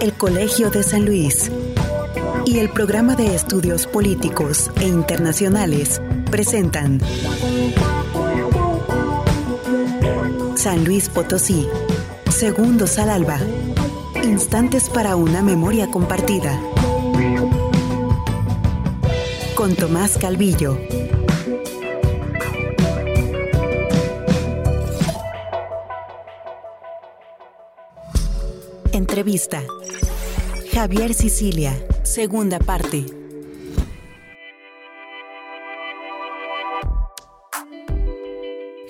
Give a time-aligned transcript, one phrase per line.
[0.00, 1.50] El Colegio de San Luis
[2.44, 6.00] y el Programa de Estudios Políticos e Internacionales
[6.30, 7.00] presentan
[10.54, 11.66] San Luis Potosí,
[12.28, 13.38] Segundos al Alba,
[14.22, 16.60] Instantes para una memoria compartida.
[19.54, 20.78] Con Tomás Calvillo.
[29.16, 29.64] Entrevista.
[30.74, 33.06] Javier Sicilia, segunda parte.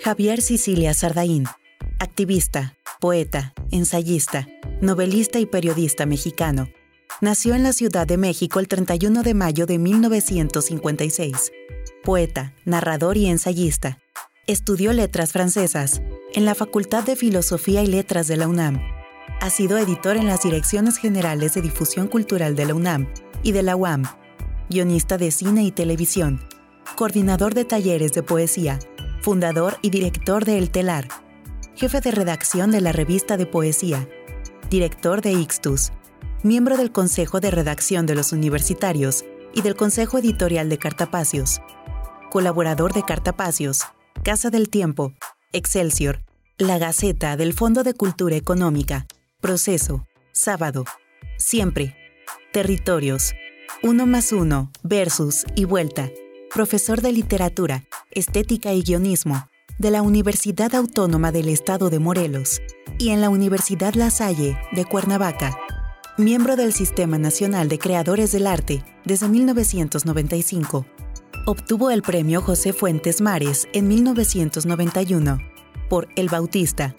[0.03, 1.45] Javier Sicilia Sardaín,
[2.01, 4.49] activista, poeta, ensayista,
[4.81, 6.71] novelista y periodista mexicano.
[7.21, 11.53] Nació en la Ciudad de México el 31 de mayo de 1956.
[12.03, 14.01] Poeta, narrador y ensayista.
[14.49, 16.03] Estudió letras francesas
[16.35, 18.96] en la Facultad de Filosofía y Letras de la UNAM
[19.41, 23.07] ha sido editor en las Direcciones Generales de Difusión Cultural de la UNAM
[23.43, 24.05] y de la UAM,
[24.69, 26.41] guionista de cine y televisión,
[26.97, 28.79] coordinador de talleres de poesía,
[29.21, 31.09] fundador y director de El Telar,
[31.75, 34.09] jefe de redacción de la revista de poesía,
[34.71, 35.93] director de Ixtus,
[36.43, 39.25] miembro del Consejo de Redacción de los Universitarios
[39.55, 41.61] y del Consejo Editorial de Cartapacios,
[42.31, 43.83] colaborador de Cartapacios,
[44.23, 45.13] Casa del Tiempo,
[45.53, 46.23] Excelsior,
[46.59, 49.07] La Gaceta del Fondo de Cultura Económica,
[49.41, 50.87] Proceso, sábado,
[51.37, 51.95] siempre.
[52.55, 53.35] Territorios,
[53.83, 56.11] uno más uno, versus y vuelta.
[56.53, 59.47] Profesor de literatura, estética y guionismo
[59.79, 62.63] de la Universidad Autónoma del Estado de Morelos
[62.99, 65.59] y en la Universidad La Salle de Cuernavaca.
[66.17, 70.87] Miembro del Sistema Nacional de Creadores del Arte desde 1995.
[71.45, 75.39] Obtuvo el premio José Fuentes Mares en 1991
[75.91, 76.97] por El Bautista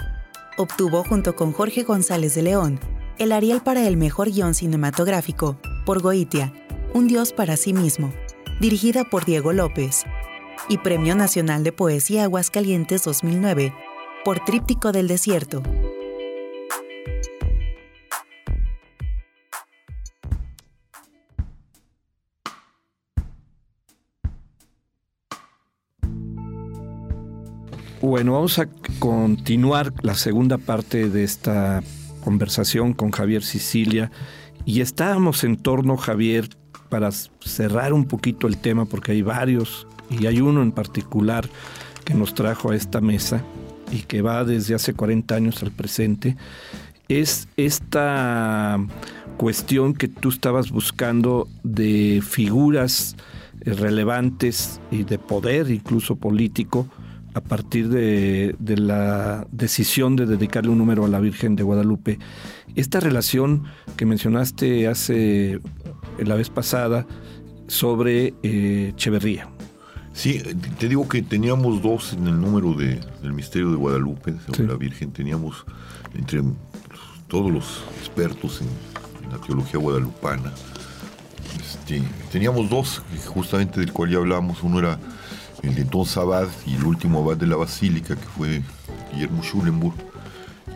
[0.57, 2.79] obtuvo junto con Jorge González de León
[3.17, 6.53] el Ariel para el mejor guion cinematográfico por Goitia,
[6.93, 8.13] Un Dios para sí mismo,
[8.59, 10.03] dirigida por Diego López,
[10.69, 13.73] y Premio Nacional de Poesía Aguascalientes 2009
[14.23, 15.63] por Tríptico del Desierto.
[28.07, 28.69] Bueno, vamos a
[28.99, 31.83] continuar la segunda parte de esta
[32.23, 34.11] conversación con Javier Sicilia.
[34.63, 36.47] Y estábamos en torno, Javier,
[36.87, 41.49] para cerrar un poquito el tema, porque hay varios y hay uno en particular
[42.05, 43.43] que nos trajo a esta mesa
[43.91, 46.37] y que va desde hace 40 años al presente,
[47.09, 48.79] es esta
[49.35, 53.17] cuestión que tú estabas buscando de figuras
[53.59, 56.87] relevantes y de poder incluso político
[57.37, 62.17] a partir de, la decisión de dedicarle un número a la Virgen de Guadalupe.
[62.75, 63.65] Esta relación
[63.95, 65.59] que mencionaste hace
[66.17, 67.05] la vez pasada
[67.67, 69.49] sobre eh, Echeverría.
[70.13, 70.41] Sí,
[70.79, 74.75] te digo que teníamos dos en el número de, del misterio de Guadalupe, sobre la
[74.75, 75.11] Virgen.
[75.11, 75.63] Teníamos
[76.15, 76.41] entre
[77.27, 80.53] todos los expertos en, la teología guadalupana.
[81.59, 84.63] Este, teníamos dos, justamente del cual ya hablamos.
[84.63, 84.97] Uno era
[85.67, 88.61] el de entonces abad y el último abad de la basílica, que fue
[89.11, 89.95] Guillermo Schulenburg.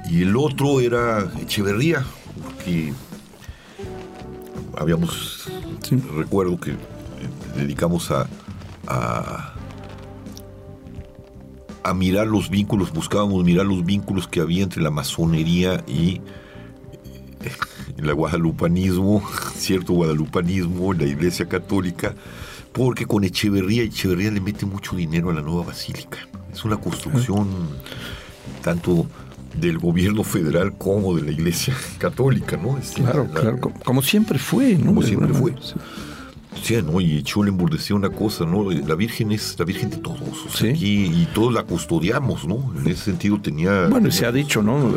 [0.09, 2.05] Y el otro era Echeverría,
[2.43, 2.93] porque
[4.77, 5.49] habíamos,
[6.15, 6.75] recuerdo que eh,
[7.55, 8.27] dedicamos a,
[8.87, 9.53] a,
[11.83, 16.21] a, mirar los vínculos, buscábamos mirar los vínculos que había entre la masonería y
[17.41, 17.51] eh,
[17.97, 19.23] el guadalupanismo,
[19.55, 22.15] cierto guadalupanismo, la iglesia católica,
[22.71, 26.19] porque con Echeverría, Echeverría le mete mucho dinero a la nueva basílica.
[26.53, 27.47] Es una construcción
[28.61, 29.07] tanto
[29.55, 32.79] del gobierno federal como de la iglesia católica, ¿no?
[32.95, 34.87] claro, claro, como siempre fue, ¿no?
[34.87, 35.51] Como siempre fue.
[35.61, 35.75] Sí,
[36.83, 37.01] ¿no?
[37.01, 38.69] Y Schulenburg decía una cosa, ¿no?
[38.71, 40.19] La Virgen es la Virgen de todos.
[40.53, 40.73] sí.
[40.75, 42.73] y todos la custodiamos, ¿no?
[42.77, 43.87] En ese sentido tenía.
[43.87, 44.93] Bueno, se ha dicho, ¿no?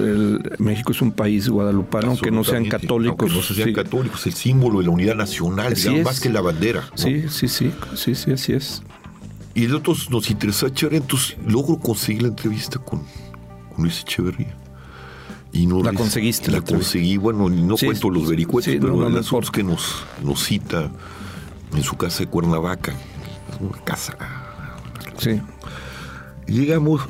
[0.59, 3.33] México es un país guadalupano, aunque no sean católicos.
[3.33, 5.75] no sean católicos, el símbolo de la unidad nacional,
[6.05, 6.85] más que la bandera.
[6.94, 8.83] Sí, sí, sí, sí, sí, así es.
[9.55, 13.03] Y nosotros nos interesa echar, entonces logro conseguir la entrevista con,
[13.73, 14.56] con Luis Echeverría.
[15.53, 16.50] Y no la conseguiste.
[16.50, 20.91] La, conseguí, bueno, no cuento los vericuetos, pero no, las que nos, nos cita
[21.75, 22.94] en su casa de Cuernavaca,
[23.61, 24.17] una casa.
[25.19, 25.41] Sí.
[26.47, 27.03] Llegamos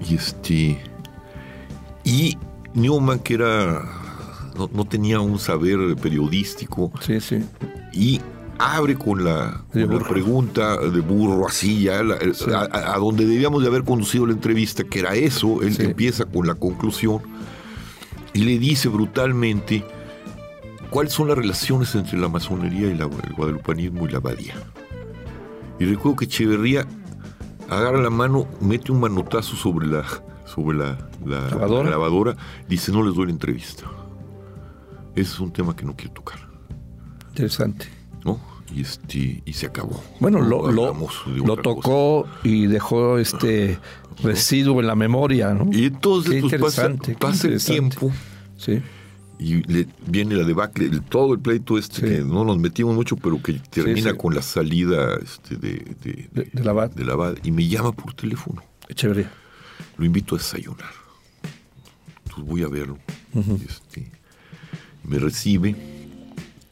[0.00, 0.80] y este
[2.04, 2.38] y
[2.74, 3.82] Newman que era
[4.72, 7.44] no, tenía un saber periodístico sí, sí.
[7.92, 8.20] y
[8.58, 9.64] abre con la,
[10.08, 15.14] pregunta de burro, así ya, a, donde debíamos de haber conducido la entrevista, que era
[15.14, 17.20] eso, él empieza con la conclusión
[18.32, 19.84] y le dice brutalmente
[20.90, 23.06] cuáles son las relaciones entre la masonería y el
[23.36, 24.54] guadalupanismo y la abadía.
[25.78, 26.86] Y recuerdo que Echeverría
[27.68, 30.04] agarra la mano, mete un manotazo sobre la,
[30.44, 32.36] sobre la, ¿Lavadora?
[32.68, 33.84] dice no les doy la entrevista.
[35.14, 36.38] Ese es un tema que no quiero tocar.
[37.28, 37.86] Interesante.
[38.24, 38.38] ¿No?
[38.74, 40.02] Y, este, y se acabó.
[40.20, 43.78] Bueno, lo, lo, tocó y dejó este
[44.22, 45.68] residuo en la memoria, ¿no?
[45.72, 48.10] Y entonces pues, pasa, pasa el tiempo.
[48.56, 48.82] Sí
[49.38, 53.42] y le, viene la debacle, todo el pleito este que no nos metimos mucho, pero
[53.42, 57.36] que termina con la salida este, de, de, de, la abad.
[57.42, 58.62] y me llama por teléfono.
[58.88, 59.30] Echeverría.
[59.98, 60.90] Lo invito a desayunar.
[62.24, 62.98] Entonces voy a verlo.
[63.66, 64.10] este,
[65.04, 65.76] me recibe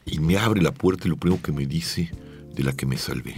[0.05, 2.11] y me abre la puerta y lo primero que me dice
[2.55, 3.35] de la que me salvé.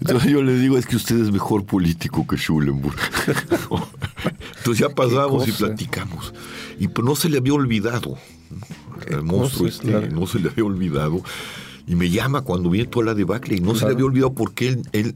[0.00, 2.96] Entonces yo le digo, es que usted es mejor político que Schulenburg.
[4.58, 6.34] Entonces ya pasamos y platicamos.
[6.78, 8.18] Y pues no se le había olvidado.
[9.06, 11.22] El monstruo este, no se le había olvidado.
[11.86, 14.80] Y me llama cuando viene toda la debacle y no se le había olvidado porque
[14.92, 15.14] él,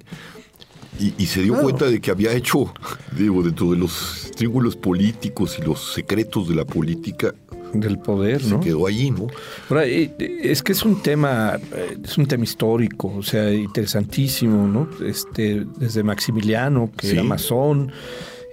[0.99, 2.73] y, se dio cuenta de que había hecho,
[3.17, 7.35] digo, dentro de los triángulos políticos y los secretos de la política,
[7.81, 8.63] del poder, ¿no?
[8.63, 9.27] Se quedó allí, ¿no?
[9.81, 14.89] es que es un tema, eh, es un tema histórico, o sea, interesantísimo, ¿no?
[15.05, 17.93] Este, desde Maximiliano, que era masón,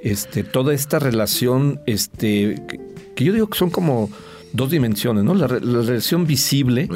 [0.01, 2.55] este, toda esta relación, este,
[3.15, 4.09] que, yo digo que son como
[4.53, 5.33] dos dimensiones, ¿no?
[5.33, 6.89] La, relación visible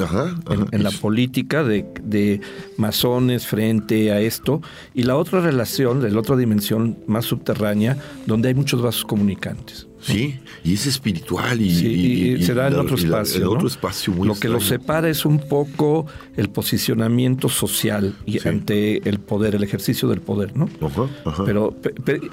[0.72, 2.40] En, la política de, de,
[2.76, 4.60] masones frente a esto
[4.94, 9.86] y la otra relación, la otra dimensión más subterránea, donde hay muchos vasos comunicantes.
[10.06, 13.40] Sí, y es espiritual y, se da en otro espacio.
[13.40, 16.06] en otro espacio muy Lo que lo separa es un poco
[16.36, 20.68] el posicionamiento social y ante el poder, el ejercicio del poder, ¿no?
[21.44, 21.74] Pero,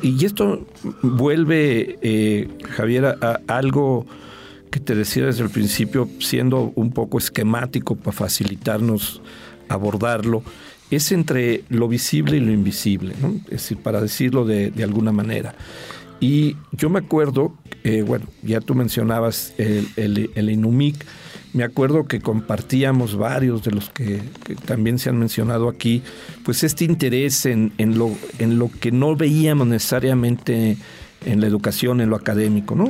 [0.03, 0.67] y esto
[1.01, 4.05] vuelve, eh, Javier, a, algo
[4.73, 9.21] que te decía desde el principio, siendo un poco esquemático para facilitarnos
[9.69, 10.41] abordarlo,
[10.89, 13.35] es entre lo visible y lo invisible, ¿no?
[13.45, 15.53] es decir, para decirlo de, de alguna manera.
[16.19, 17.53] Y yo me acuerdo,
[17.83, 21.05] eh, bueno, ya tú mencionabas el, el, Inumic,
[21.53, 24.23] me acuerdo que compartíamos varios de los que,
[24.65, 26.01] también se han mencionado aquí,
[26.43, 28.09] pues este interés en, en, lo,
[28.39, 30.77] en lo que no veíamos necesariamente
[31.27, 32.89] en la educación, en lo académico, ¿no?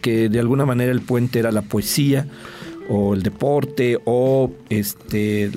[0.00, 2.26] Que de alguna manera el puente era la poesía
[2.88, 5.50] o el deporte o este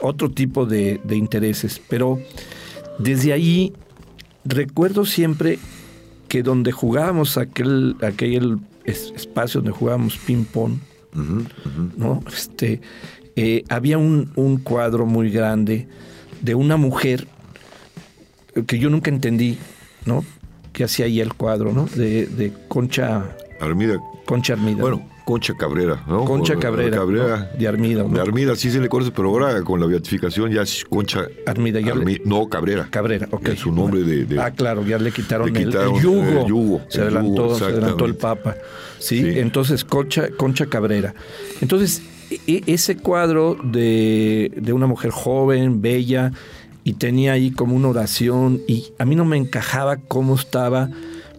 [0.00, 1.80] otro tipo de, de intereses.
[1.88, 2.20] Pero
[2.98, 3.72] desde ahí
[4.44, 5.58] recuerdo siempre
[6.28, 10.78] que donde jugábamos aquel, aquel espacio donde jugábamos ping-pong,
[11.96, 12.22] ¿no?
[12.32, 12.80] Este,
[13.34, 15.88] eh, había un, un, cuadro muy grande
[16.42, 17.26] de una mujer
[18.66, 19.58] que yo nunca entendí,
[20.04, 20.24] ¿no?
[20.72, 21.86] Que hacía ahí el cuadro, ¿no?
[21.86, 23.36] De, de Concha.
[23.60, 24.00] Armida.
[24.24, 24.80] Concha Armida.
[24.80, 26.24] Bueno, Concha Cabrera, ¿no?
[26.24, 26.96] Concha Cabrera.
[26.96, 28.02] Cabrera De Armida.
[28.02, 28.08] ¿no?
[28.08, 31.26] De Armida, sí se le conoce, pero ahora con la beatificación ya es Concha.
[31.46, 31.94] Armida, ya
[32.24, 32.88] No, Cabrera.
[32.90, 33.48] Cabrera, ok.
[33.48, 35.70] Es su nombre de, Ah, claro, ya le quitaron, el,
[36.00, 36.80] yugo.
[36.88, 38.56] Se, adelantó, se adelantó el Papa.
[38.98, 39.22] ¿sí?
[39.38, 41.14] Entonces, Concha, Concha Cabrera.
[41.60, 46.32] Entonces, e, ese cuadro de, de una mujer joven, bella,
[46.84, 50.88] y tenía ahí como una oración, y a mí no me encajaba cómo estaba,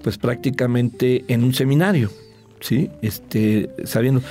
[0.03, 2.09] pues prácticamente en un seminario.
[2.59, 2.89] ¿sí?
[3.01, 4.21] Este, sabiendo.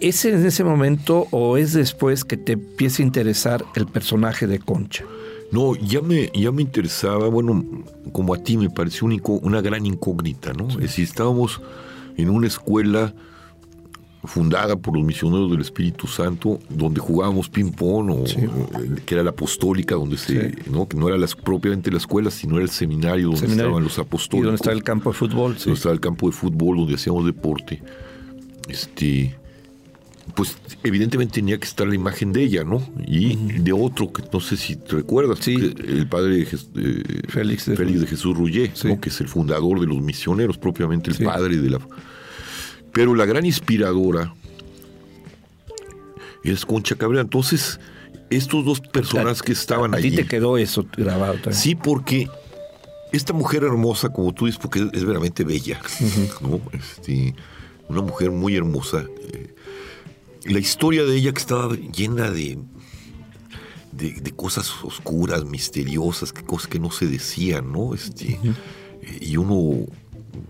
[0.00, 4.58] ¿Es en ese momento o es después que te empieza a interesar el personaje de
[4.58, 5.04] Concha?
[5.52, 7.64] No, ya me, ya me interesaba, bueno,
[8.12, 10.68] como a ti me pareció una gran incógnita, ¿no?
[10.68, 11.60] Es decir, estábamos
[12.16, 13.14] en una escuela
[14.26, 18.24] fundada por los misioneros del Espíritu Santo, donde jugábamos ping-pong, o,
[19.04, 20.88] que era la apostólica, donde se, ¿no?
[20.88, 24.40] que no era las, propiamente la escuela, sino era el seminario donde estaban los apostólicos.
[24.40, 25.54] Y donde estaba el campo de fútbol.
[25.54, 27.82] Donde estaba el campo de fútbol, donde hacíamos deporte.
[28.68, 29.36] Este,
[30.34, 32.82] pues evidentemente tenía que estar la imagen de ella, ¿no?
[33.06, 36.46] Y de otro que no sé si te recuerdas, el padre eh,
[37.28, 41.18] Félix, de, Félix de Jesús Rullé, que es el fundador de los misioneros, propiamente el
[41.18, 41.80] padre de la
[42.94, 44.32] pero la gran inspiradora
[46.44, 47.22] es Concha Cabrera.
[47.22, 47.80] Entonces,
[48.30, 50.06] estos dos personas que estaban ahí.
[50.06, 51.54] A ti te quedó eso grabado también.
[51.54, 52.28] Sí, porque
[53.12, 55.80] esta mujer hermosa, como tú dices, porque es, verdaderamente bella,
[56.72, 57.34] este,
[57.88, 59.04] una mujer muy hermosa.
[59.32, 59.54] Eh,
[60.44, 62.58] la historia de ella que estaba llena de,
[63.90, 67.94] de, cosas oscuras, misteriosas, cosas que no se decían, ¿no?
[67.94, 68.38] Este,
[69.20, 69.86] Y uno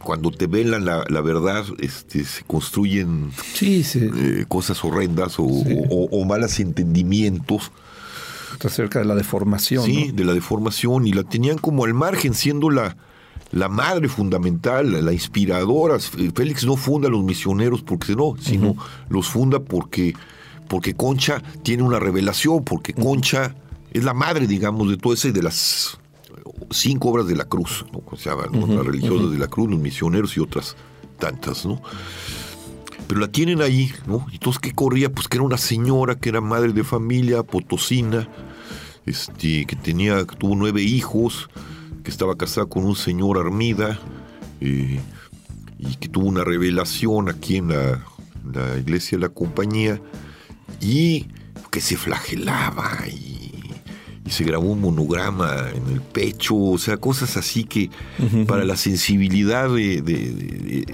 [0.03, 4.11] cuando te velan la, la verdad, este, se construyen sí, sí.
[4.15, 7.73] Eh, cosas horrendas o, o, o, malos entendimientos.
[8.65, 9.85] Acerca de la deformación.
[9.85, 11.07] Sí, de la deformación.
[11.07, 12.97] Y la tenían como al margen, siendo la,
[13.53, 15.99] la madre fundamental, la inspiradora.
[15.99, 18.77] Félix no funda a los misioneros porque no, sino
[19.09, 20.15] los funda porque,
[20.69, 23.55] porque Concha tiene una revelación, porque Concha
[23.93, 25.99] es la madre, digamos, de todo ese de las
[26.71, 28.03] cinco obras de la cruz, ¿no?
[28.07, 30.77] O sea, las religiosas de la cruz, los misioneros y otras
[31.19, 31.81] tantas, ¿no?
[33.07, 34.27] Pero la tienen ahí, ¿no?
[34.33, 35.13] Entonces, ¿qué corría?
[35.13, 38.29] Pues que era una señora, que era madre de familia, potosina,
[39.07, 41.49] este, que tenía, tuvo nueve hijos,
[42.03, 44.01] que estaba casada con un señor Armida,
[44.61, 45.01] eh,
[45.79, 48.05] y que tuvo una revelación aquí en la,
[48.53, 50.01] la iglesia de la compañía,
[50.81, 51.27] y
[51.71, 53.34] que se flagelaba y
[54.27, 57.91] y se grabó un monograma en el pecho, o sea, cosas así que
[58.47, 60.87] para la sensibilidad de,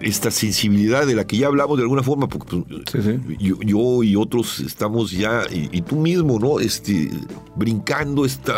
[0.00, 4.58] esta sensibilidad de la que ya hablamos de alguna forma, porque pues, Yo, y otros
[4.60, 6.58] estamos ya, y, tú mismo, ¿no?
[6.58, 7.10] Este,
[7.54, 8.54] brincando esta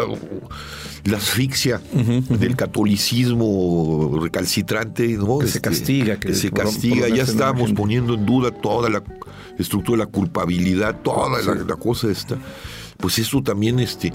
[1.04, 1.82] la asfixia
[2.30, 5.38] del catolicismo recalcitrante, ¿no?
[5.38, 9.02] Que se este, castiga, que, se castiga, ya estamos poniendo en duda toda la
[9.58, 12.38] estructura de la culpabilidad, toda la, la cosa esta
[13.04, 14.14] pues eso también, este,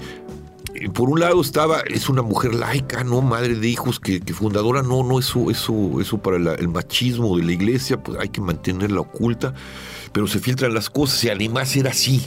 [0.94, 3.22] por un lado estaba, es una mujer laica, ¿no?
[3.22, 7.52] Madre de hijos, que, fundadora, no, no, eso, eso, eso para el machismo de la
[7.52, 9.54] iglesia, pues hay que mantenerla oculta,
[10.12, 12.26] pero se filtran las cosas y además era así,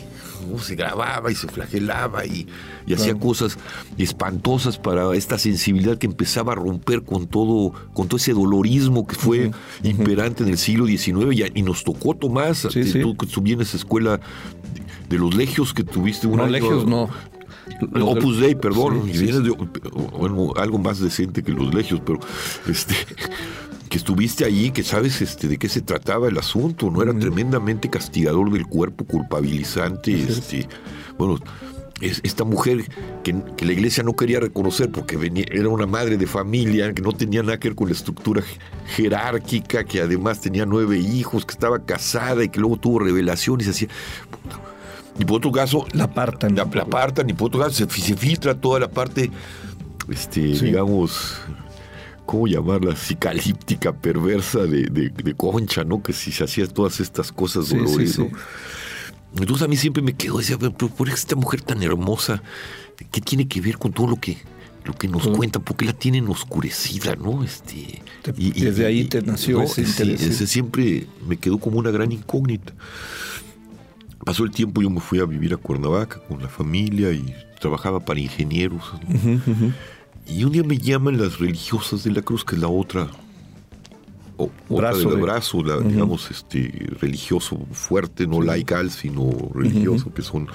[0.49, 0.57] ¿no?
[0.57, 2.47] Se grababa y se flagelaba y,
[2.93, 3.57] hacía cosas
[3.97, 9.15] espantosas para esta sensibilidad que empezaba a romper con todo, con todo ese dolorismo que
[9.15, 9.51] fue
[9.83, 14.21] imperante en el siglo XIX y, nos tocó, Tomás, tú que vienes a escuela
[15.09, 17.09] de los legios que tuviste un no, legios no.
[18.01, 19.03] Opus Dei, perdón,
[20.57, 22.19] algo más decente que los legios, pero
[22.67, 22.95] este
[23.93, 27.91] que estuviste allí, que sabes este, de qué se trataba el asunto, no era tremendamente
[27.91, 30.67] castigador del cuerpo, culpabilizante, este,
[31.15, 31.37] bueno,
[32.01, 32.85] esta mujer
[33.23, 37.11] que, la iglesia no quería reconocer porque venía, era una madre de familia, que no
[37.11, 38.41] tenía nada que ver con la estructura
[38.95, 43.69] jerárquica, que además tenía nueve hijos, que estaba casada y que luego tuvo revelaciones, y
[43.69, 43.87] así
[45.19, 46.55] y por otro caso, la apartan.
[46.55, 49.29] La, apartan, y por otro caso, se, filtra toda la parte,
[50.09, 51.37] este, digamos,
[52.25, 52.95] ¿cómo llamarla?
[52.95, 56.01] Psicalíptica, perversa de, Concha, ¿no?
[56.01, 58.27] Que si se hacían todas estas cosas dolorosas.
[59.35, 62.43] Entonces a mí siempre me quedó, decía, pero por esta mujer tan hermosa,
[63.11, 64.37] ¿qué tiene que ver con todo lo que
[64.85, 67.43] lo que nos cuenta, porque la tienen oscurecida, ¿no?
[67.43, 68.01] Este,
[68.37, 70.21] y, desde ahí te nació ese interés.
[70.21, 72.73] ese siempre me quedó como una gran incógnita.
[74.25, 77.99] Pasó el tiempo, yo me fui a vivir a Cuernavaca con la familia y trabajaba
[77.99, 78.93] para ingenieros.
[80.25, 83.09] Y un día me llaman las religiosas de la cruz, que es la otra,
[84.37, 90.47] o, brazo del brazo, digamos, este, religioso fuerte, no laical, sino religioso, que son,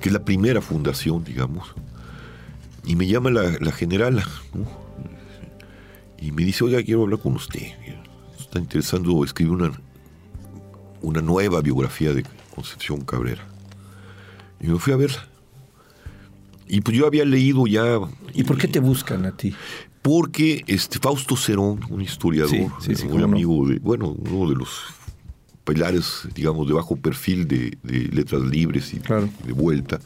[0.00, 1.74] que es la primera fundación, digamos.
[2.84, 4.24] Y me llama la, la generala,
[6.20, 7.68] y me dice, oiga, quiero hablar con usted.
[8.38, 9.72] Está interesando escribir una,
[11.02, 12.24] una nueva biografía de
[12.54, 13.46] Concepción Cabrera.
[14.60, 15.26] Y me fui a verla.
[16.66, 18.00] Y pues yo había leído ya.
[18.34, 19.54] ¿Y por qué te buscan a ti?
[20.02, 22.72] Porque este Fausto Cerón, un historiador,
[23.10, 24.68] un amigo de, bueno, uno de los
[25.64, 27.76] pilares, digamos, de bajo perfil de,
[28.12, 30.00] letras libres y de vuelta,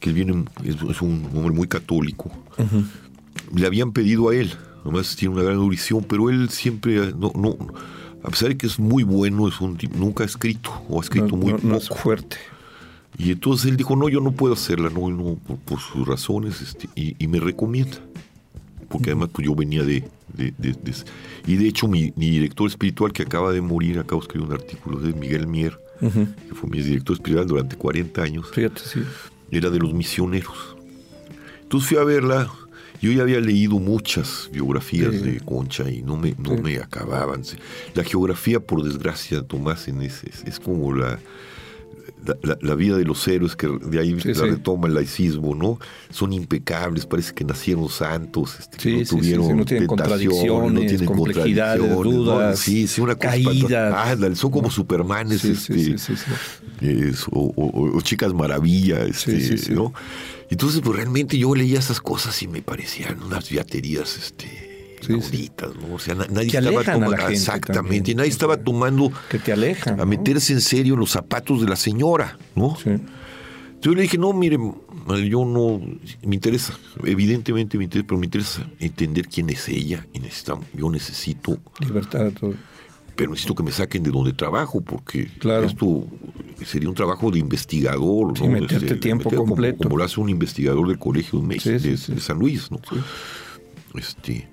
[0.00, 2.30] que viene, es, un hombre muy católico.
[3.54, 4.52] Le habían pedido a él,
[4.82, 7.56] además tiene una gran audición, pero él siempre no, no
[8.22, 11.36] a pesar de que es muy bueno, es un nunca ha escrito o ha escrito
[11.36, 11.76] muy poco.
[11.76, 12.36] es fuerte.
[13.18, 16.88] Y entonces él dijo, no, yo no puedo hacerla, no, no por, sus razones, este,
[16.94, 17.98] y, me recomienda.
[18.88, 20.04] Porque además pues, yo venía de,
[21.46, 24.98] Y de hecho mi, director espiritual que acaba de morir, acabo de escribir un artículo
[24.98, 28.50] de Miguel Mier, que fue mi director espiritual durante 40 años.
[28.52, 29.02] Fíjate, sí.
[29.50, 30.76] Era de los misioneros.
[31.62, 32.50] Entonces fui a verla,
[33.02, 37.42] yo ya había leído muchas biografías de Concha y no me, no me acababan.
[37.94, 41.18] La geografía, por desgracia, Tomás, en ese, es, como la,
[42.60, 45.80] la, vida de los héroes que de ahí la retoma el laicismo, ¿no?
[46.10, 51.04] Son impecables, parece que nacieron santos, este, que no tuvieron no tienen contradicciones, no tienen
[51.04, 54.38] complejidades, dudas, sí, sí, una caídas.
[54.38, 55.96] Son como supermanes, este,
[57.32, 59.92] o, chicas maravilla, este, ¿no?
[60.52, 65.94] Entonces, pues realmente yo leía esas cosas y me parecían unas viaterías, este, ¿no?
[65.94, 67.28] O sea, nadie estaba tomando.
[67.28, 69.10] Exactamente, y nadie estaba tomando.
[69.30, 69.98] Que te alejan.
[69.98, 72.76] A meterse en serio los zapatos de la señora, ¿no?
[72.76, 72.90] Sí.
[73.80, 74.58] Yo le dije, no, mire,
[75.26, 75.80] yo no,
[76.22, 80.90] me interesa, evidentemente me interesa, pero me interesa entender quién es ella y necesitamos, yo
[80.90, 81.58] necesito...
[81.80, 82.30] Libertad.
[82.38, 82.54] Todo.
[83.16, 85.66] Pero necesito que me saquen de donde trabajo, porque Claro.
[85.66, 86.06] esto
[86.64, 88.36] sería un trabajo de investigador.
[88.38, 88.50] Sí, ¿no?
[88.52, 89.82] meterte Este, tiempo como- completo.
[89.84, 92.14] Como, lo hace un investigador del Colegio de México, Sí, sí, de, sí.
[92.14, 92.80] de San Luis, ¿no?
[93.94, 94.48] Este,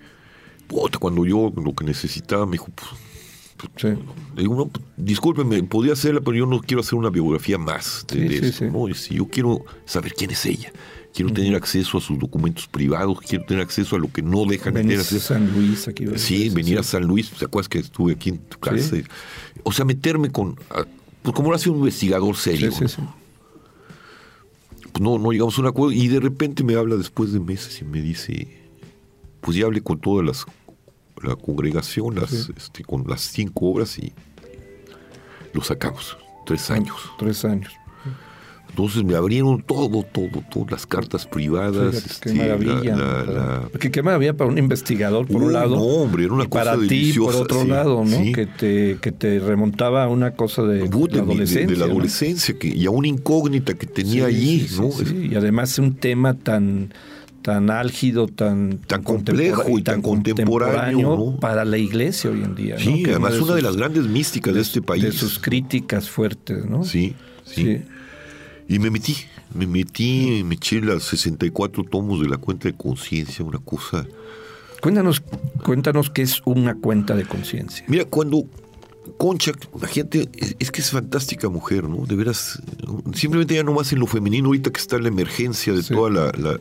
[1.00, 2.89] cuando yo lo que necesitaba me dijo, pues,
[3.78, 3.88] Sí.
[4.38, 8.16] digo, no, pues, discúlpeme, podía hacerla, pero yo no quiero hacer una biografía más de,
[8.16, 8.72] Sí, de sí, esto, sí.
[8.72, 8.94] ¿no?
[8.96, 10.72] Si yo quiero saber quién es ella.
[11.19, 14.73] Quiero tener acceso a sus documentos privados, quiero tener acceso a lo que no dejan
[14.73, 15.33] de tener a acceso.
[15.33, 16.05] San Luis aquí.
[16.05, 16.19] ¿verdad?
[16.19, 18.95] Sí, venir a San Luis, ¿te acuerdas que estuve aquí en tu casa?
[18.95, 19.03] Sí.
[19.63, 20.55] O sea, meterme con...
[21.21, 22.71] Pues como lo hace un investigador serio.
[22.71, 23.01] sí, sí.
[24.93, 27.81] Pues no, no llegamos a un acuerdo y de repente me habla después de meses
[27.81, 28.47] y me dice,
[29.41, 30.45] pues ya hablé con todas las
[31.21, 34.13] la congregación, las, este, con las cinco obras y
[35.53, 36.95] lo sacamos, tres años.
[37.17, 37.73] Tres años.
[38.69, 41.95] Entonces me abrieron todo, todo, todas las cartas privadas.
[41.95, 42.95] Fíjate, este, qué maravilla.
[42.95, 45.75] la- qué maravilla para un investigador, por Uh, un lado.
[45.75, 48.17] no, hombre, era una y cosa para ti, por otro sí, lado, ¿no?
[48.23, 48.31] sí.
[48.31, 51.67] Que, te, que te remontaba a una cosa de, la de mi- de- adolescencia.
[51.67, 51.91] de, la ¿no?
[51.93, 54.91] adolescencia que, y a una incógnita que tenía Sí, allí, ¿no?
[54.91, 55.29] sí.
[55.31, 56.93] Y además un tema tan
[57.41, 61.39] tan álgido, tan, Tan complejo y tan contemporáneo, ¿no?
[61.39, 62.77] para la iglesia hoy en día.
[62.77, 65.03] Sí, además una de las grandes místicas de, este país.
[65.03, 66.83] de sus críticas fuertes, ¿no?
[66.83, 67.81] Sí, sí, Sí.
[68.69, 69.15] Y me metí,
[69.53, 74.05] me metí, me eché las 64 tomos de la cuenta de conciencia, una cosa.
[74.81, 75.21] Cuéntanos,
[75.65, 77.83] cuéntanos qué es una cuenta de conciencia.
[77.88, 78.45] Mira, cuando
[79.17, 82.05] Concha, la gente, es, que es fantástica mujer, ¿no?
[82.05, 82.61] De veras,
[83.15, 85.93] simplemente ya nomás en lo femenino, ahorita que está la emergencia de Sí.
[85.95, 86.59] toda la, la-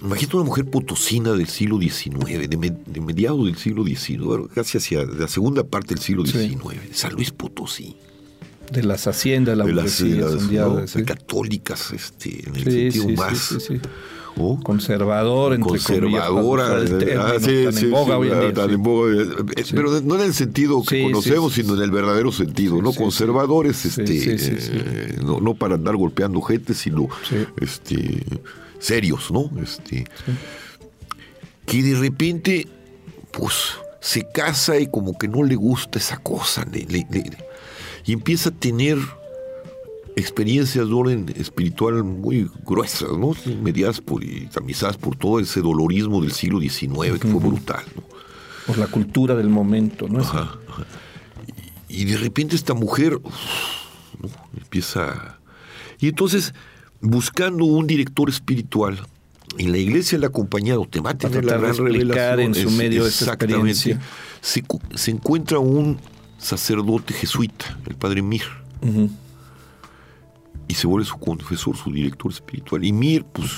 [0.00, 4.78] Imagínate una mujer potosina del siglo XIX, de, me- de mediados del siglo XIX, casi
[4.78, 6.38] hacia la segunda parte del siglo Sí.
[6.48, 7.96] XIX, San Luis Potosí,
[8.72, 10.86] De las haciendas, la de las, de las, sondeada, ¿no?
[10.86, 11.02] sí.
[11.04, 13.54] católicas, este, en el Sí, sentido más.
[14.62, 16.78] Conservador, entre conservadora,
[19.74, 22.92] pero no en el sentido que conocemos, sino en el verdadero sentido, ¿no?
[22.92, 27.08] Conservadores, este, eh, No, no para andar golpeando gente, sino
[27.60, 28.22] este,
[28.78, 29.50] serios, ¿no?
[29.60, 30.04] Este,
[31.66, 32.68] que de repente,
[33.32, 33.54] pues,
[34.00, 37.06] se casa y como que no le gusta esa cosa, le- le-
[38.08, 38.96] y empieza a tener
[40.16, 43.36] experiencias de orden espiritual muy gruesas, ¿no?
[43.62, 48.02] Mediadas por, y tamizadas por todo ese dolorismo del siglo XIX, que fue brutal, ¿no?
[48.66, 50.20] Por la cultura del momento, ¿no?
[50.20, 50.86] Ajá, ajá.
[51.86, 53.34] Y, y de repente esta mujer uf,
[54.22, 54.30] ¿no?
[54.56, 55.38] empieza...
[56.00, 56.54] Y entonces,
[57.02, 58.98] buscando un director espiritual,
[59.58, 62.40] en la iglesia le ha acompañado, te va a tener la gran revelación.
[62.40, 63.70] en su medio exactamente.
[63.70, 64.00] experiencia.
[64.40, 65.98] Se, se encuentra un
[66.38, 68.42] sacerdote jesuita, el padre Mir,
[70.68, 72.84] y se vuelve su confesor, su director espiritual.
[72.84, 73.50] Y Mir, pues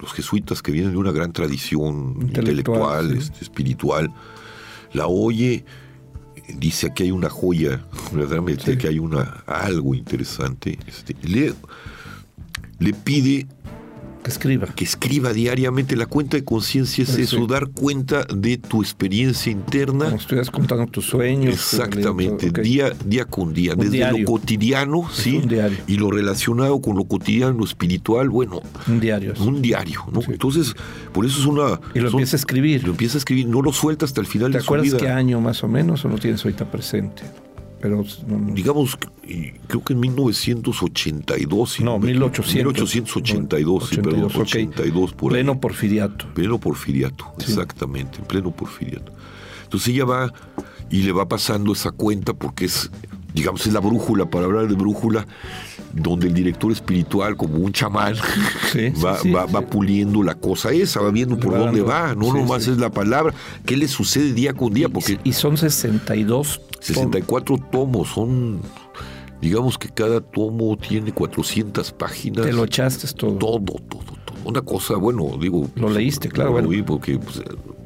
[0.00, 3.18] los jesuitas que vienen de una gran tradición Intelectual, intelectual, sí.
[3.18, 4.12] este, espiritual,
[4.94, 5.64] la oye,
[6.56, 8.78] dice aquí hay una joya, verdaderamente Sí.
[8.78, 10.78] que hay una algo interesante.
[10.86, 11.52] Este, le,
[12.78, 13.46] le pide
[14.24, 14.66] Que escriba.
[14.74, 15.94] que escriba diariamente.
[15.96, 17.46] La cuenta de conciencia es Sí, eso, sí.
[17.46, 20.06] dar cuenta de tu experiencia interna.
[20.06, 21.52] Como estuvieras contando tus sueños.
[21.54, 24.18] Exactamente, día, día con día, Un desde diario.
[24.20, 25.36] lo cotidiano, ¿sí?
[25.36, 25.76] un diario.
[25.86, 29.34] Y lo relacionado con lo cotidiano, lo espiritual, bueno, Un diario.
[29.40, 30.22] un diario, ¿no?
[30.22, 30.28] Sí.
[30.32, 30.74] Entonces,
[31.12, 31.78] por eso es una...
[31.94, 32.82] Y lo son- empieza a escribir.
[32.84, 35.08] Lo empieza a escribir, no lo suelta hasta el final ¿Te de su acuerdas qué
[35.10, 37.22] año más o menos o no tienes ahorita presente?
[37.84, 38.02] Pero.
[38.54, 38.96] Digamos,
[39.28, 41.70] y creo que en 1982.
[41.72, 42.54] si No, me- 1800.
[42.64, 44.40] 1882, sí, perdón, 82, ok.
[44.42, 45.42] 82 por ahí.
[45.42, 46.26] Pleno porfiriato.
[46.32, 47.52] Pleno porfiriato, Sí.
[47.52, 49.12] exactamente, en pleno porfiriato.
[49.64, 50.32] Entonces ella va
[50.90, 52.90] y le va pasando esa cuenta porque es,
[53.34, 55.26] digamos, es la brújula, para hablar de brújula,
[55.94, 58.14] donde el director espiritual, como un chamán,
[58.72, 59.52] Sí, va, sí, va, sí.
[59.52, 63.32] va puliendo la cosa esa, va viendo por dónde va, no nomás es la palabra,
[63.64, 66.60] qué le sucede día con día, porque Y son 62.
[66.80, 68.60] 64 tomos, son,
[69.40, 72.44] digamos que cada tomo tiene 400 páginas.
[72.46, 73.36] Te lo echaste todo.
[73.36, 74.36] Todo, todo, todo.
[74.44, 75.70] Una cosa, bueno, digo.
[75.76, 76.70] Lo leíste, claro, Lo bueno.
[76.70, 77.40] leí porque pues,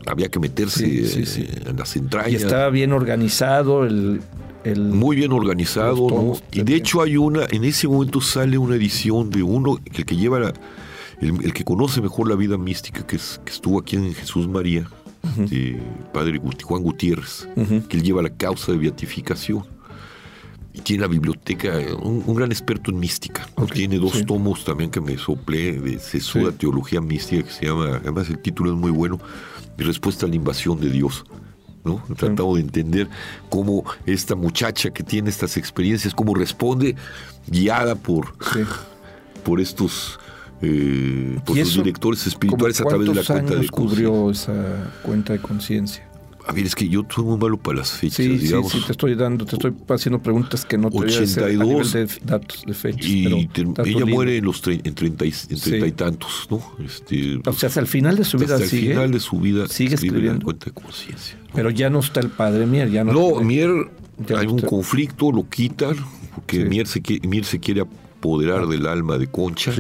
[0.07, 1.47] había que meterse Sí, sí, sí.
[1.67, 2.43] en las Y entrañas.
[2.43, 4.21] estaba bien organizado el.
[4.65, 9.31] El muy bien organizado, Y de hecho hay una, en ese momento sale una edición
[9.31, 10.55] de uno, el que lleva la-
[11.21, 14.47] el, el que conoce mejor la vida mística, que, es, que estuvo aquí en Jesús
[14.49, 14.89] María,
[16.13, 17.49] padre Guti- Juan Gutiérrez,
[17.89, 19.65] que él lleva la causa de beatificación.
[20.75, 23.49] Y tiene la biblioteca, un, un gran experto en mística.
[23.73, 24.25] Tiene dos sí.
[24.25, 26.59] tomos también que me soplé de Sesuda Sí.
[26.59, 29.19] Teología Mística, que se llama, además el título es muy bueno,
[29.77, 31.25] Respuesta a la invasión de Dios.
[31.85, 32.03] ¿No?
[32.17, 33.09] Tratamos de entender
[33.49, 36.97] cómo esta muchacha que tiene estas experiencias, cómo responde,
[37.47, 38.61] guiada por, Sí.
[39.45, 40.19] por estos
[40.61, 46.08] eh, por directores espirituales a través de la cuenta de cubrió esa cuenta de conciencia?
[46.49, 48.73] A ver, es que yo soy muy malo para las fechas, sí, digamos.
[48.73, 52.09] Sí, sí, te estoy dando, te estoy haciendo preguntas que no te 82, a de
[52.25, 53.05] datos de fechas.
[53.05, 53.27] Y
[53.85, 56.63] ella muere en los en treinta y, en tantos, ¿no?
[56.83, 58.87] Este, o sea, hasta el final de su vida hasta sigue.
[58.87, 60.43] el final de su vida sigue escribiendo.
[60.43, 61.37] cuenta de conciencia.
[61.55, 63.13] Pero ya no está el padre Mier, ya no.
[63.13, 63.71] No, Mier,
[64.35, 65.97] hay un conflicto, lo quitan,
[66.35, 67.83] porque Mier se, Mier se quiere
[68.19, 69.73] apoderar del alma de Concha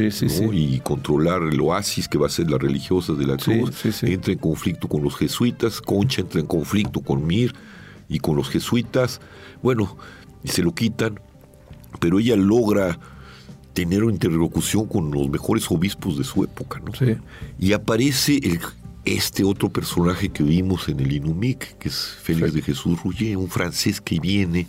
[0.52, 4.02] y controlar el oasis que va a ser las religiosas de la cruz.
[4.02, 7.52] Entra en conflicto con los jesuitas, Concha entra en conflicto con Mir
[8.08, 9.20] y con los jesuitas.
[9.62, 9.96] Bueno,
[10.44, 11.20] y se lo quitan,
[11.98, 12.98] pero ella logra
[13.72, 16.80] tener una interlocución con los mejores obispos de su época.
[16.80, 16.92] ¿no?
[17.58, 18.60] Y aparece el,
[19.04, 23.48] este otro personaje que vimos en el Inumic, que es Félix de Jesús Rouget, un
[23.48, 24.66] francés que viene,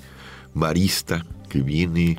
[0.56, 2.18] marista, que viene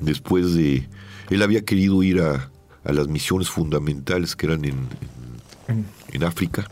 [0.00, 0.88] después de...
[1.30, 2.50] Él había querido ir a,
[2.84, 4.86] las misiones fundamentales que eran en,
[6.12, 6.70] en, África.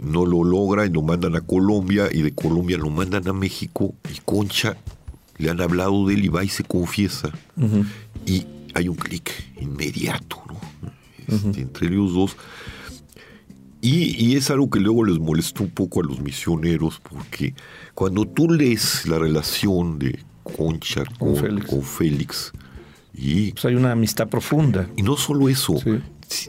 [0.00, 3.94] No lo logra y lo mandan a Colombia y de Colombia lo mandan a México
[4.12, 4.76] y Concha
[5.38, 7.30] le han hablado de él y va y se confiesa.
[8.26, 10.42] Y hay un clic inmediato
[11.28, 12.36] este, entre ellos dos.
[13.84, 17.52] Y, y, es algo que luego les molestó un poco a los misioneros, porque
[17.94, 21.34] cuando tú lees la relación de Concha con,
[21.82, 22.52] Félix.
[23.12, 24.88] y, pues hay una amistad profunda.
[24.96, 25.74] Y no solo eso,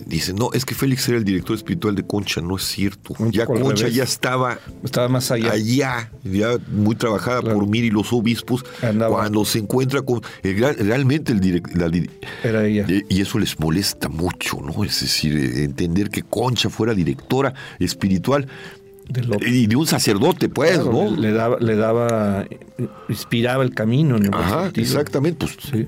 [0.05, 3.15] Dicen, no, es que Félix era el director espiritual de Concha, no es cierto.
[3.31, 5.51] ya Concha ya estaba, estaba más allá.
[5.51, 8.63] Allá, ya muy trabajada por Mir y los obispos.
[9.07, 10.21] Cuando se encuentra con.
[10.43, 11.91] realmente el director.
[12.43, 12.85] Era ella.
[12.87, 14.83] Y eso les molesta mucho, ¿no?
[14.83, 18.47] Es decir, entender que Concha fuera directora espiritual
[19.45, 21.15] y de un sacerdote, pues, ¿no?
[21.15, 22.45] Le daba, le daba,
[23.09, 24.17] inspiraba el camino.
[24.17, 25.45] En Ajá, exactamente.
[25.45, 25.87] Pues, sí,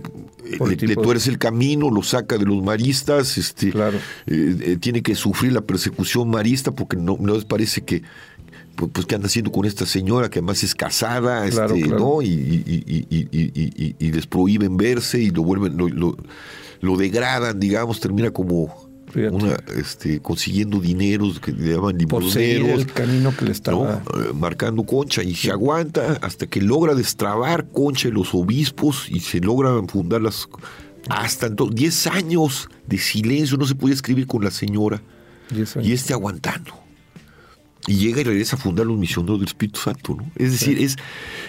[0.81, 3.97] le, tuerce el camino, lo saca de los maristas, este, claro.
[4.27, 8.03] Eh, eh, tiene que sufrir la persecución marista porque no, no les parece que,
[8.75, 12.21] pues, ¿qué anda haciendo con esta señora que además es casada, este, ¿no?
[12.21, 12.27] Y,
[13.99, 16.17] y, les prohíben verse y lo vuelven, lo,
[16.81, 18.84] lo degradan, digamos, termina como
[19.15, 22.81] una, este, consiguiendo dineros que le llaman limosneros.
[22.81, 24.03] el camino que le estaba...
[24.13, 29.19] Eh, marcando Concha y se aguanta hasta que logra destrabar Concha y los obispos y
[29.19, 30.47] se logran fundar las...
[31.09, 35.01] Hasta entonces, 10 años de silencio, no se podía escribir con la señora.
[35.81, 36.73] Y este aguantando.
[37.87, 40.31] Y llega y regresa a fundar los misioneros del Espíritu Santo, ¿no?
[40.35, 40.95] Es decir, es,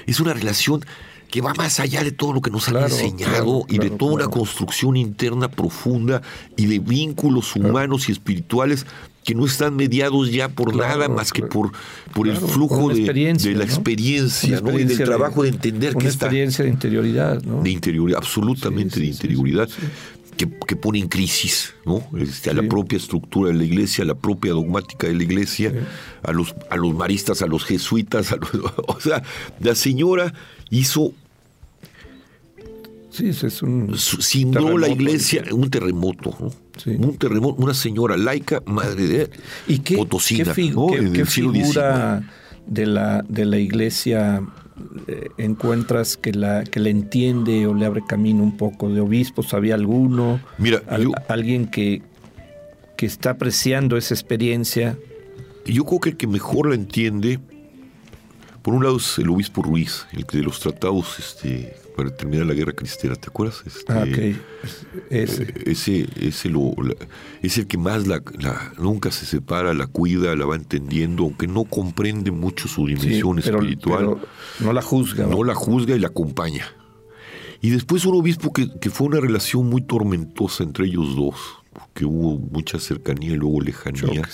[0.06, 0.84] es una relación
[1.30, 4.28] que va más allá de todo lo que nos han enseñado y de toda una
[4.28, 6.22] construcción interna profunda
[6.56, 8.86] y de vínculos humanos y espirituales
[9.26, 11.72] que no están mediados ya por nada más que por,
[12.14, 13.00] por el flujo de,
[13.56, 16.26] la experiencia y del trabajo de, entender que está.
[16.26, 17.60] experiencia de interioridad, ¿no?
[17.60, 19.68] De interioridad, absolutamente de interioridad.
[20.36, 20.46] Que,
[20.76, 22.02] pone en crisis ¿no?
[22.18, 25.72] Este, a la propia estructura de la iglesia, a la propia dogmática de la iglesia,
[26.22, 28.34] a, los, a los maristas, a los jesuitas.
[28.86, 29.22] o sea,
[29.60, 30.34] la señora
[30.70, 31.14] hizo
[33.16, 33.96] Sí, es un.
[33.96, 36.36] Sin la iglesia, un terremoto,
[36.84, 39.30] Un terremoto, una señora laica, madre de
[39.66, 42.22] ¿Y qué, potosina, qué, figura
[42.66, 44.42] de la, de la iglesia
[45.06, 48.88] eh, encuentras que la, que le entiende o le abre camino un poco?
[48.88, 50.40] ¿De obispos había alguno?
[50.58, 50.82] Mira,
[51.28, 52.02] alguien que,
[52.96, 54.98] que está apreciando esa experiencia.
[55.64, 57.40] Yo creo que el que mejor la entiende
[58.66, 62.46] por un lado es el obispo Ruiz, el que de los tratados este, para terminar
[62.46, 63.62] la guerra cristera, ¿te acuerdas?
[63.66, 64.36] Este, ah, ok.
[65.10, 65.42] Ese.
[65.42, 66.74] Eh, ese, ese lo,
[67.42, 68.22] es el que más la,
[68.78, 74.18] nunca se separa, la cuida, la va entendiendo, aunque no comprende mucho su dimensión espiritual.
[74.60, 75.26] no la juzga.
[75.26, 75.42] ¿no?
[75.42, 76.66] la juzga y la acompaña.
[77.62, 81.36] Y después un obispo que, que, fue una relación muy tormentosa entre ellos dos,
[81.72, 84.28] porque hubo mucha cercanía y luego lejanía,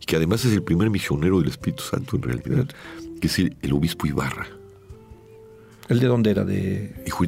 [0.00, 2.68] y que además es el primer misionero del Espíritu Santo en realidad
[3.18, 4.46] que es el, obispo Ibarra.
[5.88, 6.44] ¿El de dónde era?
[6.44, 6.94] De...
[7.06, 7.24] Hijo,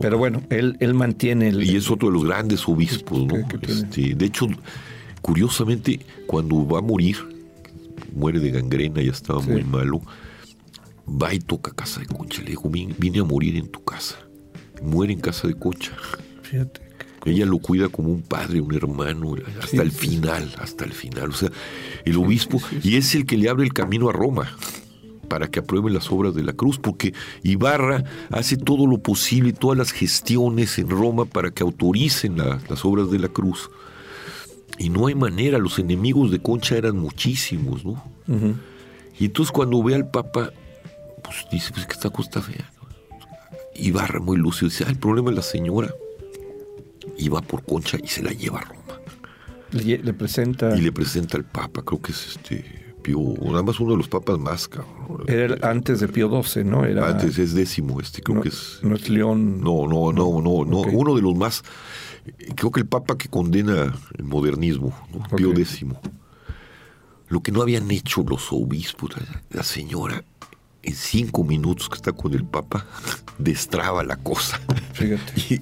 [0.00, 1.62] Pero bueno, él, él mantiene el...
[1.62, 3.36] Y es otro de los grandes obispos, ¿no?
[3.62, 4.48] Este, de hecho,
[5.22, 7.16] curiosamente, cuando va a morir,
[8.14, 10.02] muere de gangrena, ya estaba muy malo,
[11.06, 12.42] va y toca casa de Concha.
[12.42, 14.16] Le dijo, vine a morir en tu casa.
[14.82, 15.92] Muere en casa de Concha.
[16.42, 16.80] Fíjate.
[17.24, 21.30] Ella lo cuida como un padre, un hermano, hasta el final, hasta el final.
[21.30, 21.50] O sea,
[22.04, 24.56] el obispo, y es el que le abre el camino a Roma
[25.26, 29.76] para que aprueben las obras de la cruz, porque Ibarra hace todo lo posible, todas
[29.76, 33.70] las gestiones en Roma para que autoricen las obras de la cruz.
[34.78, 38.02] Y no hay manera, los enemigos de Concha eran muchísimos, ¿no?
[39.18, 40.52] Y entonces cuando ve al Papa,
[41.22, 42.70] pues dice, pues que esta cosa fea.
[43.74, 45.94] Ibarra muy lúcido, dice, ah, el problema es la señora
[47.18, 49.00] y va por Concha y se la lleva a Roma.
[49.72, 50.76] Le, le presenta...
[50.76, 53.20] Y le presenta al Papa, creo que es este Pío,
[53.52, 55.22] nada más uno de los papas más, cabrón.
[55.28, 56.84] Era el- antes de Pío XII, ¿no?
[56.84, 58.80] Era, Antes es décimo, este, creo no, que es...
[58.82, 59.60] no es León.
[59.60, 60.78] No, no, no, no, no.
[60.80, 61.62] Uno de los más.
[62.56, 65.36] Creo que el Papa que condena el modernismo, ¿no?
[65.36, 65.58] Pío Ok.
[65.58, 65.84] X.
[67.28, 70.24] Lo que no habían hecho los obispos, la, la señora,
[70.82, 72.86] en cinco minutos que está con el Papa,
[73.38, 74.60] destraba la cosa.
[74.94, 75.32] Fíjate.
[75.54, 75.60] Y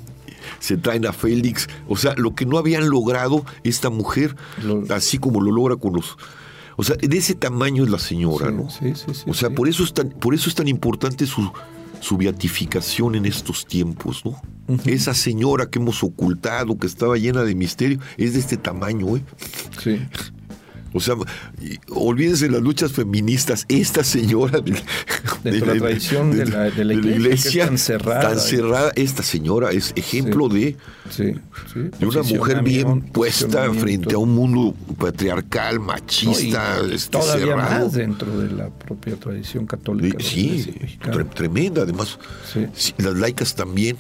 [0.61, 1.69] se traen a Félix.
[1.89, 5.93] O sea, lo que no habían logrado esta mujer, Lo- así como lo logra con
[5.95, 6.17] los.
[6.77, 8.71] O sea, de ese tamaño es la señora, Sí, ¿no?
[8.71, 9.55] sí, sí, sí, o sea, sí.
[9.55, 11.51] por eso es tan, por eso es tan importante su,
[12.01, 14.41] su beatificación en estos tiempos, ¿no?
[14.87, 19.23] Esa señora que hemos ocultado, que estaba llena de misterio, es de este tamaño, ¿eh?
[19.83, 20.01] Sí.
[20.97, 21.17] O sea,
[21.91, 23.67] olvídense las luchas feministas.
[23.69, 24.81] Esta señora de,
[25.61, 28.21] la tradición de la- de la iglesia, tan cerrada.
[28.31, 30.77] tan cerrada, esta señora es ejemplo de,
[31.11, 31.33] Sí,
[31.73, 31.81] sí.
[31.99, 37.47] de una mujer bien puesta frente a un mundo patriarcal, No, y machista, este, todavía
[37.47, 37.85] cerrado.
[37.87, 40.19] más dentro de la propia tradición católica.
[40.23, 40.75] Sí,
[41.35, 41.83] tremenda.
[41.83, 42.19] Además,
[42.99, 43.97] las laicas también.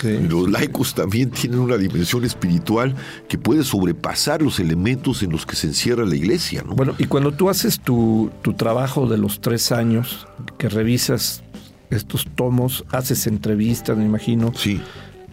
[0.00, 0.18] Sí.
[0.28, 2.94] Los laicos también tienen una dimensión espiritual
[3.28, 6.74] que puede sobrepasar los elementos en los que se encierra la iglesia, ¿no?
[6.74, 10.26] Bueno, y cuando tú haces tu, tu trabajo de los tres años,
[10.58, 11.42] que revisas
[11.90, 14.80] estos tomos, haces entrevistas, me imagino, sí,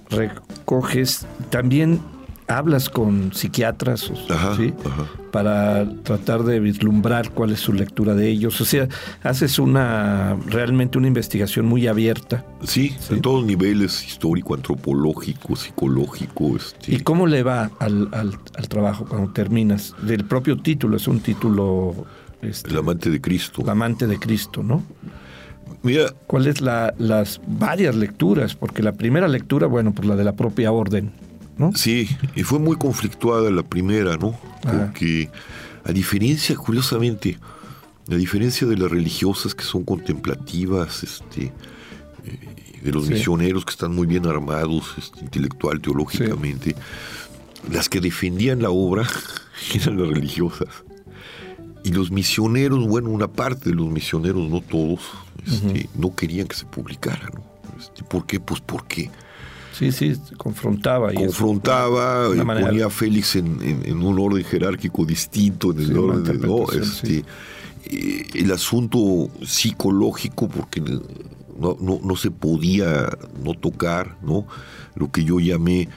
[0.09, 1.99] recoges, también
[2.47, 4.73] hablas con psiquiatras, o- Ajá, ¿sí?
[4.86, 5.08] ajá.
[5.32, 8.62] para tratar de vislumbrar cuál es su lectura de ellos.
[8.62, 8.88] O sea,
[9.23, 12.45] haces una realmente una investigación muy abierta.
[12.63, 16.56] sí, en todos niveles, histórico, antropológico, psicológico.
[16.56, 19.95] Este, ¿Y cómo le va al, al- al trabajo cuando terminas?
[20.03, 22.06] Del propio título, es un título...
[22.41, 23.62] este, el amante de Cristo.
[23.63, 24.84] el amante de Cristo, ¿no?
[25.82, 28.56] Mira, ¿Cuáles la, las varias lecturas?
[28.56, 31.12] Porque la primera lectura, bueno, pues la de la propia orden,
[31.57, 31.71] ¿no?
[31.75, 34.37] sí, y fue muy conflictuada la primera, ¿no?
[34.63, 34.85] Ajá.
[34.87, 35.29] Porque,
[35.83, 37.37] a diferencia, curiosamente,
[38.11, 41.51] a diferencia de las religiosas que son contemplativas, este,
[42.25, 43.13] eh, de los Sí.
[43.13, 46.75] misioneros que están muy bien armados, este, intelectual, teológicamente,
[47.71, 49.07] las que defendían la obra
[49.73, 50.67] eran las religiosas.
[51.85, 55.01] Y los misioneros, bueno, una parte de los misioneros, no todos,
[55.45, 57.43] este, no querían que se publicara, ¿no?
[57.77, 58.39] Este, ¿Por qué?
[58.39, 59.09] Pues porque
[59.73, 61.12] Sí, sí, confrontaba.
[61.13, 65.79] Y confrontaba, una eh, ponía a Félix en, en- en un orden jerárquico distinto, en
[65.79, 66.31] el Sí, orden de,
[66.79, 67.25] Este,
[67.86, 73.09] eh, el asunto psicológico, porque no, no, no se podía
[73.43, 74.45] no tocar, ¿no?
[74.95, 75.89] Lo que yo llamé,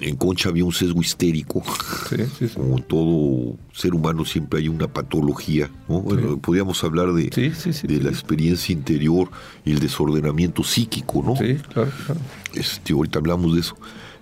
[0.00, 1.62] en Concha había un sesgo histérico.
[2.08, 2.54] Sí, sí, sí.
[2.54, 6.00] Como todo ser humano siempre hay una patología, ¿no?
[6.00, 9.30] Bueno, podríamos hablar de, de la experiencia interior
[9.64, 11.36] y el desordenamiento psíquico, ¿no?
[11.36, 12.20] Sí, claro, claro.
[12.54, 13.76] este, ahorita hablamos de eso,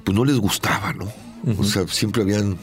[0.04, 1.06] pues no les gustaba, ¿no?
[1.58, 2.58] O sea, siempre habían,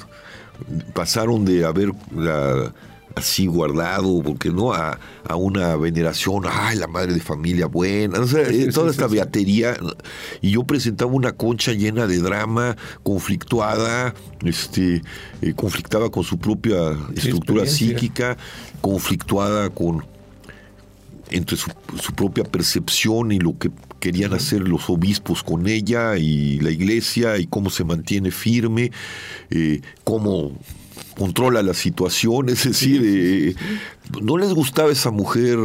[0.94, 2.74] pasaron de haber la-
[3.16, 8.28] así guardado, porque no, a, a una veneración, ay, la madre de familia buena, o
[8.28, 9.78] sea, eh, toda esta beatería,
[10.42, 15.02] y yo presentaba una concha llena de drama, conflictuada, este,
[15.42, 16.76] eh, conflictaba con su propia
[17.16, 18.38] estructura psíquica,
[18.82, 20.06] conflictuada con
[21.32, 26.60] entre su, su propia percepción y lo que querían hacer los obispos con ella y
[26.60, 28.92] la iglesia y cómo se mantiene firme,
[29.50, 30.52] eh, cómo
[31.18, 33.56] controla la situación, es decir, eh,
[34.22, 35.58] no les gustaba esa mujer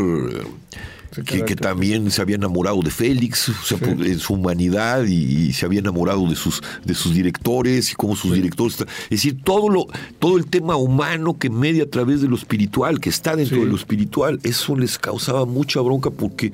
[1.26, 5.52] que, también se había enamorado de Félix, o sea, por- en su humanidad y, y
[5.52, 9.68] se había enamorado de sus de sus directores y cómo sus directores, es decir, todo
[9.68, 9.86] lo
[10.18, 13.66] todo el tema humano que media a través de lo espiritual, que está dentro de
[13.66, 16.52] lo espiritual, eso les causaba mucha bronca porque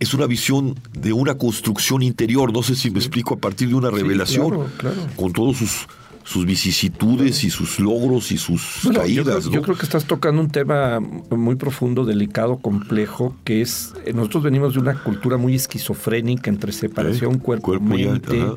[0.00, 3.74] es una visión de una construcción interior, no sé si me explico, a partir de
[3.74, 5.08] una revelación, claro, claro.
[5.16, 5.86] con todos sus
[6.24, 9.24] sus vicisitudes y sus logros y sus Bueno, yo, caídas.
[9.26, 9.50] creo, ¿no?
[9.52, 14.42] yo creo que estás tocando un tema muy profundo, delicado, complejo, que es, eh, nosotros
[14.42, 18.54] venimos de una cultura muy esquizofrénica entre separación, Sí, cuerpo, cuerpo y mente, ajá.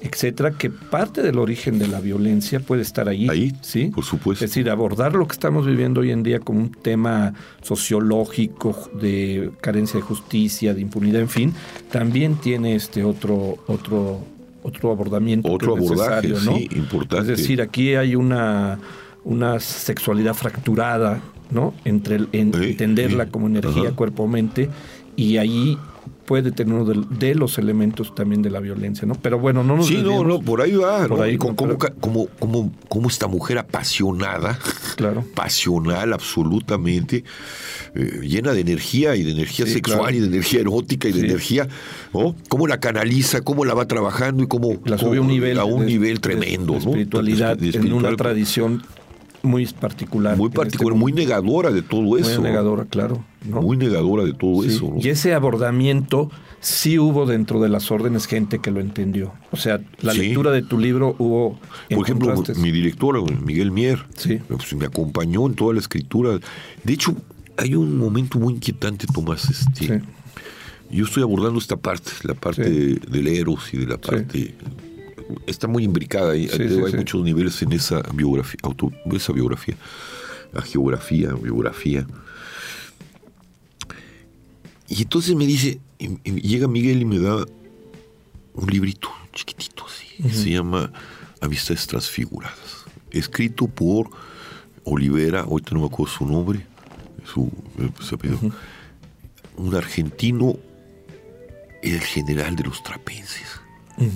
[0.00, 3.28] etcétera, que parte del origen de la violencia puede estar ahí.
[3.28, 3.86] Ahí, ¿sí?
[3.92, 4.44] por supuesto.
[4.44, 9.50] Es decir, abordar lo que estamos viviendo hoy en día como un tema sociológico, de
[9.60, 11.52] carencia de justicia, de impunidad, en fin,
[11.90, 14.20] también tiene este otro, otro,
[14.62, 15.48] otro abordamiento.
[15.48, 16.58] que Otro es abordaje, necesario, ¿no?
[16.58, 17.32] sí, importante.
[17.32, 18.78] Es decir, aquí hay una,
[19.24, 21.74] una sexualidad fracturada, ¿no?
[21.84, 23.30] Entre el- en- Sí, entenderla sí.
[23.30, 24.68] como energía, cuerpo-mente,
[25.16, 25.78] y ahí
[26.28, 29.14] puede tener uno de, los elementos también de la violencia, ¿no?
[29.14, 31.22] Pero bueno, no nos Sí, no, no, por ahí va, Por ¿no?
[31.24, 31.78] ahí, como, como,
[32.38, 34.58] como, como esta mujer apasionada,
[34.96, 35.24] Claro.
[35.34, 37.24] pasional absolutamente,
[37.94, 40.16] eh, llena de energía y de energía Sí, sexual claro.
[40.16, 41.26] y de energía erótica y de Sí.
[41.26, 41.66] energía,
[42.12, 42.36] ¿no?
[42.50, 44.74] Cómo la canaliza, cómo la va trabajando y cómo...
[44.84, 46.78] La sube a un nivel A un de- nivel de- tremendo, ¿no?
[46.78, 48.82] espiritualidad en una tradición
[49.48, 50.36] muy particular.
[50.36, 52.40] Muy este particular, muy negadora de todo Muy eso.
[52.42, 53.24] negadora, claro.
[53.48, 53.60] ¿no?
[53.62, 54.92] Muy negadora de todo Sí, eso.
[54.94, 55.00] ¿no?
[55.00, 56.30] Y ese abordamiento
[56.60, 59.32] sí hubo dentro de las órdenes gente que lo entendió.
[59.50, 60.20] O sea, la Sí.
[60.20, 61.58] lectura de tu libro hubo
[61.90, 64.38] Por ejemplo, mi directora, Miguel Mier, Sí.
[64.48, 66.38] pues, me acompañó en toda la escritura.
[66.84, 67.14] De hecho,
[67.56, 69.48] hay un momento muy inquietante, Tomás.
[69.50, 70.02] Este.
[70.90, 74.54] Yo estoy abordando esta parte, la parte de- del Eros y de la parte...
[75.46, 76.34] Está muy imbricada.
[76.34, 79.76] Sí, hay sí, hay muchos niveles en esa biografía, auto- esa biografía.
[80.52, 82.06] La geografía, biografía.
[84.88, 85.80] Y entonces me dice,
[86.24, 87.44] llega Miguel y me da
[88.54, 90.90] un librito chiquitito así, que se llama
[91.40, 94.10] Amistades Transfiguradas, escrito por
[94.84, 96.66] Olivera, ahorita no me acuerdo su nombre,
[97.30, 97.52] su,
[98.00, 98.40] su apellido,
[99.58, 100.56] un argentino,
[101.82, 103.46] el general de los trapenses,
[103.98, 104.10] de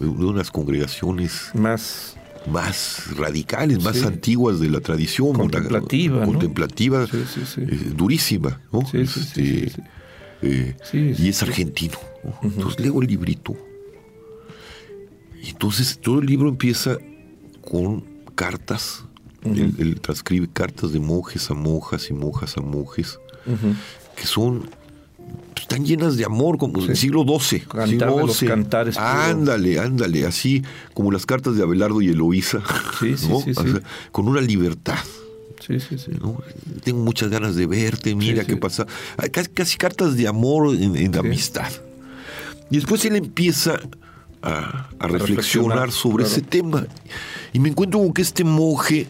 [0.00, 2.16] de unas congregaciones Más
[2.50, 4.06] más radicales, más Sí.
[4.06, 5.34] antiguas de la tradición.
[5.34, 6.24] Contemplativa.
[6.24, 7.60] Contemplativa, Sí, sí, sí.
[7.60, 8.80] eh, durísima, ¿no?
[8.86, 9.82] Sí, sí, sí, Este,
[10.40, 11.98] eh, y es argentino.
[12.24, 12.32] ¿no?
[12.42, 13.54] Entonces leo el librito.
[15.42, 16.96] Y entonces todo el libro empieza
[17.60, 19.04] con cartas.
[19.44, 23.18] él, él transcribe cartas de monjes a monjas y monjas a monjes,
[24.16, 24.68] que son
[25.60, 27.60] pues, están llenas de amor, como del siglo XII.
[27.60, 28.96] Cantar siglo de los cantares.
[28.96, 30.62] Ándale, ándale, así
[30.94, 32.62] como las cartas de Abelardo y Eloísa.
[32.98, 33.40] Sí, sí, ¿no?
[33.40, 33.70] sí, O sí.
[33.72, 34.98] sea, con una libertad.
[35.66, 36.12] Sí, sí, sí.
[36.20, 36.40] ¿no?
[36.82, 38.58] Tengo muchas ganas de verte, mira Sí, qué sí.
[38.58, 38.86] pasa.
[39.30, 41.70] Casi, casi cartas de amor en, en amistad.
[42.70, 43.78] Y después él empieza
[44.42, 46.32] a, a reflexionar, reflexionar, sobre claro.
[46.38, 46.86] ese tema.
[47.52, 49.06] Y me encuentro con que este monje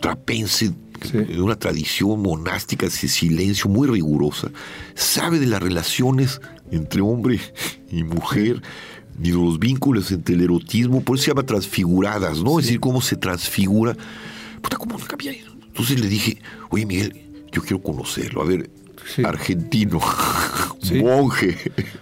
[0.00, 0.72] trapense,
[1.02, 1.18] Sí.
[1.18, 4.50] de una tradición monástica de silencio muy rigurosa,
[4.94, 7.40] sabe de las relaciones entre hombre
[7.90, 8.62] y mujer,
[9.18, 12.58] de los vínculos entre el erotismo, por eso se llama transfiguradas, ¿no?
[12.58, 13.96] Es decir, cómo se transfigura.
[14.62, 15.32] Puta, ¿cómo no cambia?
[15.66, 16.38] Entonces le dije,
[16.70, 18.70] oye Miguel, yo quiero conocerlo, a ver,
[19.14, 19.22] Sí.
[19.24, 20.00] argentino,
[20.82, 20.94] Sí.
[21.02, 21.56] monje,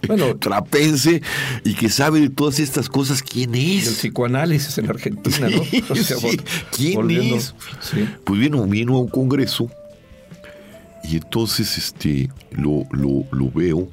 [0.07, 0.37] Bueno.
[0.37, 1.21] trapense,
[1.65, 3.89] y que sabe de todas estas cosas, ¿quién Y el es?
[3.89, 5.65] psicoanálisis en Argentina, ¿no?
[5.65, 6.27] Sí, O sea, sí.
[6.27, 6.43] vol-
[6.77, 7.55] ¿Quién volviendo- es?
[7.81, 8.09] Sí.
[8.25, 9.71] Pues vino, vino a un congreso
[11.05, 13.89] y entonces este lo, lo, lo veo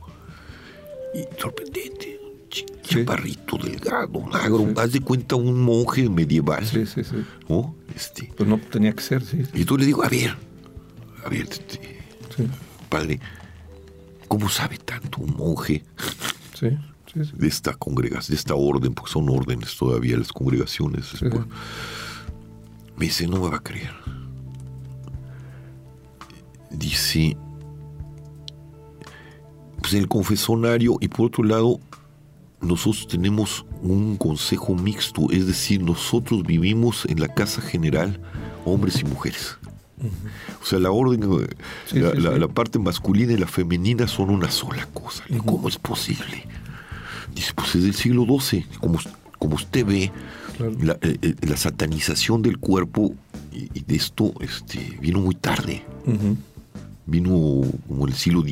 [1.13, 2.19] y sorprendente.
[2.49, 7.15] ch- Chaparrito, delgado, magro, haz de cuenta un monje medieval, Sí, sí, sí.
[7.49, 7.75] ¿no?
[7.95, 9.37] Este, Pues no tenía que ser, sí.
[9.53, 10.35] y entonces le digo, a ver,
[11.25, 11.79] a ver, este,
[12.35, 12.43] Sí,
[12.95, 13.19] padre,
[14.29, 15.83] ¿cómo sabe tanto un monje
[16.53, 16.69] sí,
[17.11, 17.25] sí.
[17.25, 17.31] sí.
[17.33, 21.21] de esta congregación, de esta orden, porque son órdenes todavía las congregaciones?
[22.95, 23.93] Me dice, no me va a creer.
[26.71, 27.35] Dice,
[29.81, 31.81] pues en el confesonario y por otro lado,
[32.61, 38.21] nosotros tenemos un consejo mixto, es decir, nosotros vivimos en la casa general,
[38.63, 39.57] hombres y mujeres.
[40.61, 41.21] O sea, la orden,
[41.85, 42.39] Sí, la, sí, la- sí.
[42.39, 45.23] la parte masculina y la femenina son una sola cosa.
[45.45, 46.45] ¿Cómo es posible?
[47.33, 48.65] Dice, pues es del siglo XII.
[48.79, 48.99] Como,
[49.39, 50.11] como usted ve,
[50.57, 50.73] Claro.
[50.81, 53.13] la, eh, eh, la satanización del cuerpo
[53.51, 55.83] y, y de esto este, vino muy tarde.
[57.07, 57.29] Vino
[57.87, 58.43] como en el siglo,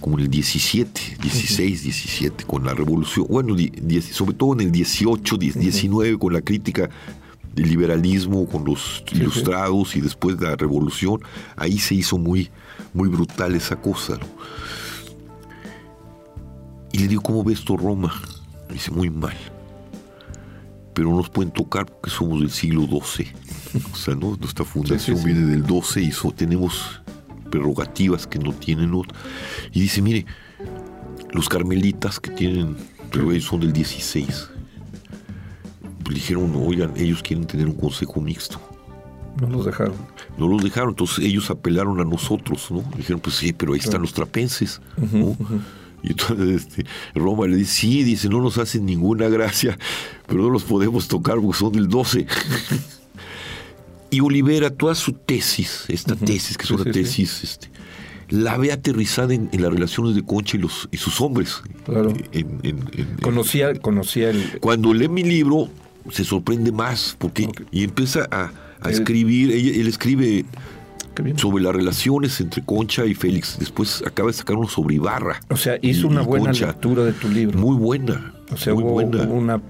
[0.00, 3.26] como el 17, 16, 17, con la revolución.
[3.28, 3.54] Bueno,
[4.10, 6.88] sobre todo en el 18, die- 19, con la crítica
[7.54, 9.16] del liberalismo, con los sí.
[9.16, 11.20] ilustrados y después de la revolución.
[11.56, 12.50] Ahí se hizo muy,
[12.94, 14.16] muy brutal esa cosa.
[14.16, 14.26] ¿no?
[16.92, 18.12] Y le digo, ¿cómo ves esto Roma?
[18.70, 19.36] Dice, muy mal.
[20.94, 23.32] Pero no nos pueden tocar porque somos del siglo XII.
[23.92, 24.36] O sea, ¿no?
[24.36, 25.24] nuestra fundación sí.
[25.24, 27.00] viene del XII y so- tenemos
[27.50, 29.16] prerrogativas que no tienen otros.
[29.72, 30.26] Y dice, mire,
[31.32, 32.76] los carmelitas que tienen,
[33.10, 34.50] pero ellos son del 16.
[36.12, 38.60] Dijeron, oigan, ellos quieren tener un consejo mixto.
[39.40, 39.94] No los dejaron.
[40.36, 42.84] No los dejaron, entonces ellos apelaron a nosotros, ¿no?
[42.96, 44.80] Dijeron, pues sí, pero ahí están los trapenses,
[45.12, 45.36] ¿no?
[46.02, 49.78] Y entonces este, Roma le dice, sí, dice, no nos hacen ninguna gracia,
[50.26, 52.26] pero no los podemos tocar porque son del 12.
[54.10, 57.00] y Olivera, toda su tesis, esta tesis, que es Sí, una sí, sí.
[57.02, 57.68] tesis, este,
[58.28, 61.62] la ve aterrizada en, en las relaciones de Concha y, los, y sus hombres.
[61.84, 62.12] Claro.
[62.32, 64.58] En- en- Conocía, conocía el.
[64.60, 65.68] cuando lee mi libro,
[66.10, 68.50] se sorprende más, porque y empieza a,
[68.80, 70.44] a Él- escribir, ella- él escribe
[71.36, 73.58] sobre las relaciones entre Concha y Félix.
[73.58, 75.40] Después acaba de sacar uno sobre Ibarra.
[75.50, 77.58] O sea, hizo una buena lectura de tu libro.
[77.58, 78.34] Muy buena.
[78.50, 79.22] O sea, muy hubo buena.
[79.24, 79.60] una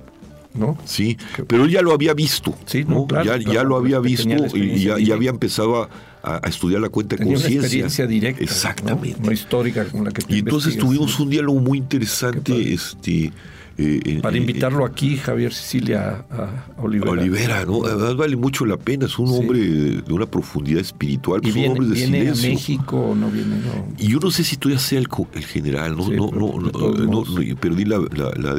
[0.55, 0.76] ¿no?
[0.85, 1.16] Sí,
[1.49, 2.55] pero él ya lo había visto.
[2.66, 3.07] Sí, no, ¿no?
[3.07, 5.89] claro, ya, claro, ya lo había visto y ya, ya había empezado a,
[6.22, 7.61] a- estudiar la cuenta de una conciencia.
[7.61, 8.45] experiencia directa.
[8.45, 9.18] Exactamente.
[9.22, 9.33] ¿no?
[9.33, 12.72] Histórica como la que tú Y entonces tuvimos un diálogo muy interesante.
[12.74, 13.33] Este,
[13.79, 16.35] eh, Para eh, invitarlo aquí, Javier Sicilia, a,
[16.79, 17.11] a Olivera.
[17.12, 17.85] Olivera, ¿no?
[17.85, 19.07] Además vale mucho la pena.
[19.07, 19.35] Es un Sí.
[19.39, 21.41] hombre de una profundidad espiritual.
[21.43, 22.51] ¿Y pues, un viene, hombre de viene a silencio.
[22.51, 23.57] México o no viene?
[23.57, 23.87] No.
[23.99, 26.93] Y yo no sé si todavía sea el, el general, no, Sí, no, pero no,
[26.95, 28.57] no, no, perdí la, la.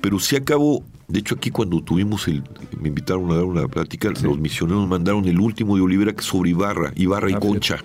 [0.00, 2.42] Pero sí acabo, de hecho aquí cuando tuvimos el,
[2.80, 6.92] me invitaron a dar una plática, los misioneros mandaron el último de Olivera sobre Ibarra,
[6.96, 7.78] Ibarra y Ah, Concha.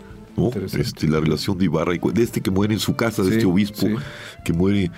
[0.49, 0.51] ¿No?
[0.79, 3.35] Este, la relación de Ibarra y de este que muere en su casa, de Sí,
[3.35, 3.95] este obispo sí.
[4.43, 4.91] que muere.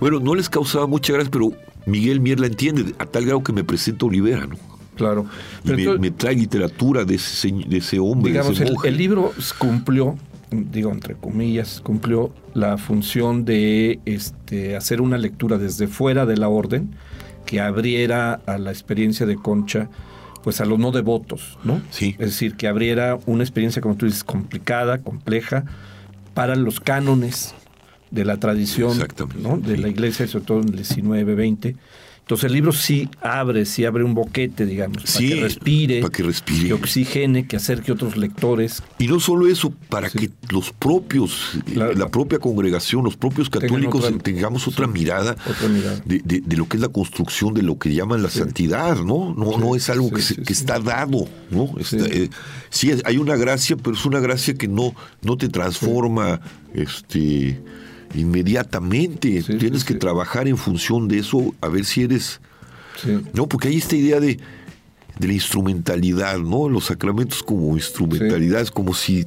[0.00, 1.52] Bueno, no les causaba mucha gracia, pero
[1.86, 4.56] Miguel Mier la entiende, a tal grado que me presenta Olivera, ¿no?
[4.96, 5.26] Claro.
[5.64, 8.74] Y me, entonces, me trae literatura de ese, de ese hombre, de digamos, ese el,
[8.74, 8.88] monje.
[8.88, 10.16] el libro cumplió,
[10.50, 16.48] digo entre comillas, cumplió la función de este, hacer una lectura desde fuera de la
[16.48, 16.94] orden
[17.46, 19.88] que abriera a la experiencia de Concha,
[20.42, 21.80] pues a los no devotos, ¿no?
[21.90, 22.16] Sí.
[22.18, 25.64] Es decir, que abriera una experiencia, como tú dices, complicada, compleja,
[26.34, 27.54] para los cánones
[28.10, 28.98] de la tradición
[29.40, 29.56] ¿no?
[29.56, 31.76] de la iglesia, sobre todo en el 19, 20.
[32.22, 36.12] Entonces el libro sí abre, sí abre un boquete, digamos, Sí, para que respire, para
[36.12, 36.66] que respire.
[36.68, 38.80] que oxigene, que acerque otros lectores.
[39.00, 44.18] Y no solo eso, para que los propios, La- propia congregación, los propios católicos otra-
[44.18, 46.00] tengamos otra sí, mirada, otra mirada.
[46.04, 49.34] De, de- de lo que es la construcción de lo que llaman la santidad, ¿no?
[49.36, 51.74] No, no es algo que, se- que está dado, ¿no?
[51.78, 52.30] Está, eh,
[52.70, 56.40] sí, hay una gracia, pero es una gracia que no, no te transforma
[56.72, 57.60] este,
[58.14, 59.42] inmediatamente.
[59.42, 59.98] Sí, Tienes sí, que sí.
[59.98, 62.40] trabajar en función de eso, a ver si eres...
[63.32, 64.38] No, porque hay esta idea de,
[65.18, 66.68] de la instrumentalidad, ¿no?
[66.68, 69.26] Los sacramentos como instrumentalidad, es como si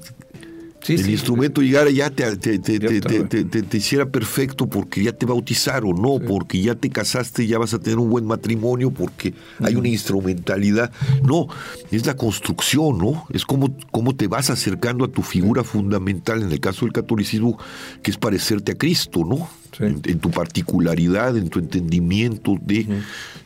[0.86, 1.12] Sí, el sí.
[1.14, 6.62] instrumento llegara ya te, te, te, te- hiciera perfecto porque ya te bautizaron, no, porque
[6.62, 10.92] ya te casaste ya vas a tener un buen matrimonio porque hay una instrumentalidad.
[11.24, 11.48] No,
[11.90, 13.26] es la construcción, ¿no?
[13.34, 17.58] Es como, como te vas acercando a tu figura fundamental, en el caso del catolicismo,
[18.04, 19.50] que es parecerte a Cristo, ¿no?
[19.80, 22.86] En, en tu particularidad, en tu entendimiento de,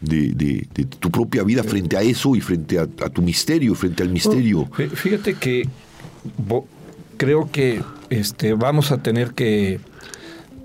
[0.02, 3.74] de, de- de tu propia vida frente a eso y frente a, a tu misterio,
[3.76, 4.66] frente al misterio.
[4.72, 5.68] Fí- Fíjate que
[7.20, 9.80] creo que este, vamos a tener que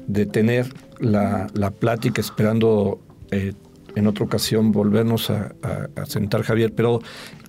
[0.07, 3.00] detener la, la plática esperando
[3.30, 3.52] eh,
[3.96, 6.72] en otra ocasión volvernos a, a- a sentar, Javier.
[6.74, 7.00] Pero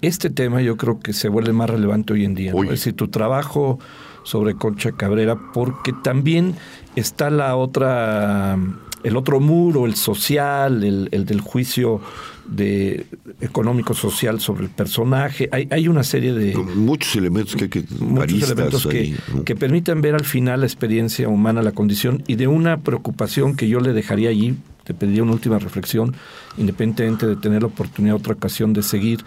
[0.01, 2.51] este tema yo creo que se vuelve más relevante hoy en día.
[2.51, 2.57] ¿no?
[2.63, 3.79] Es decir, tu trabajo
[4.23, 6.55] sobre Concha Cabrera, porque también
[6.95, 8.57] está la otra,
[9.03, 12.01] el otro muro, el social, el, el del juicio
[12.47, 13.05] de
[13.41, 15.49] económico social sobre el personaje.
[15.51, 19.15] Hay, hay una serie de Muchos elementos que hay que muchos elementos que,
[19.45, 23.67] que permiten ver al final la experiencia humana, la condición y de una preocupación que
[23.67, 26.15] yo le dejaría allí, te pediría una última reflexión,
[26.57, 29.23] independientemente de tener la oportunidad otra ocasión de seguir,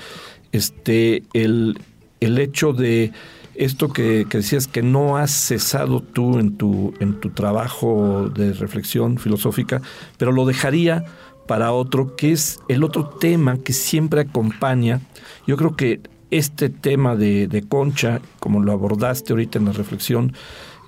[0.52, 1.78] este, el,
[2.20, 3.12] el hecho de
[3.58, 8.52] esto que, que decías que no has cesado tú en tu, en tu trabajo de
[8.52, 9.82] reflexión filosófica,
[10.16, 11.04] pero lo dejaría
[11.48, 15.00] para otro, que es el otro tema que siempre acompaña.
[15.48, 20.34] Yo creo que este tema de, de Concha, como lo abordaste ahorita en la reflexión,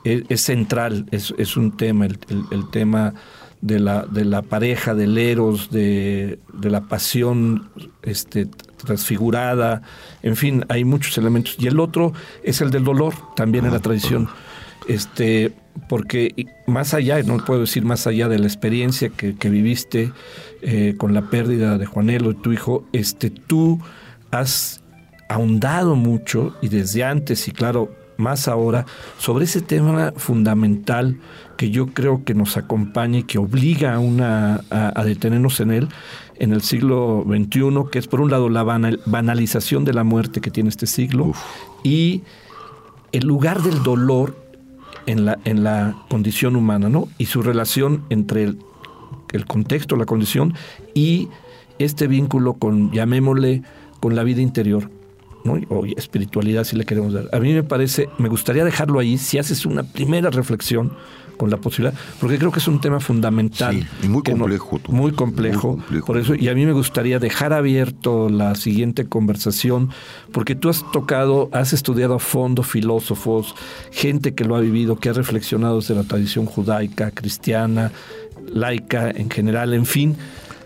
[0.05, 3.15] es, es central, es, es un tema, el, el- el tema
[3.61, 7.69] de la, de la pareja, del eros, de, de la pasión
[8.03, 8.47] este,
[8.77, 9.83] transfigurada,
[10.23, 11.57] en fin, hay muchos elementos.
[11.59, 14.29] Y el otro es el del dolor, también en la tradición.
[14.89, 15.53] Este,
[15.89, 20.13] porque más allá, no puedo decir más allá de la experiencia que, que viviste
[20.63, 23.81] eh, con la pérdida de Juanelo y tu hijo, este, tú
[24.31, 24.83] has
[25.29, 28.85] ahondado mucho y desde antes y claro, más ahora,
[29.19, 31.19] sobre ese tema fundamental
[31.57, 35.71] que yo creo que nos acompaña y que obliga a, una, a, a detenernos en
[35.71, 35.89] él
[36.39, 40.41] en el siglo XXI, que es por un lado la banal- banalización de la muerte
[40.41, 41.39] que tiene este siglo Uf.
[41.83, 42.23] y
[43.13, 44.37] el lugar del dolor
[45.11, 47.09] en la, en la condición humana, ¿no?
[47.19, 48.59] Y su relación entre el,
[49.33, 50.55] el contexto, la condición
[50.95, 51.29] y
[51.79, 53.63] este vínculo con, llamémosle,
[54.01, 54.91] con la vida interior,
[55.45, 55.59] ¿no?
[55.69, 57.29] O espiritualidad, si le queremos dar.
[57.33, 60.93] A mí me parece, me gustaría dejarlo ahí, si haces una primera reflexión
[61.41, 63.75] con la posibilidad, porque creo que es un tema fundamental.
[63.75, 65.69] Sí, y muy no- complejo, muy complejo.
[65.69, 66.07] Muy complejo.
[66.07, 69.89] Por eso, y a mí me gustaría dejar abierto la siguiente conversación,
[70.33, 73.55] porque tú has tocado, has estudiado a fondo filósofos,
[73.91, 77.91] gente que lo ha vivido, que ha reflexionado desde la tradición judaica, cristiana,
[78.53, 80.17] laica en general, en fin,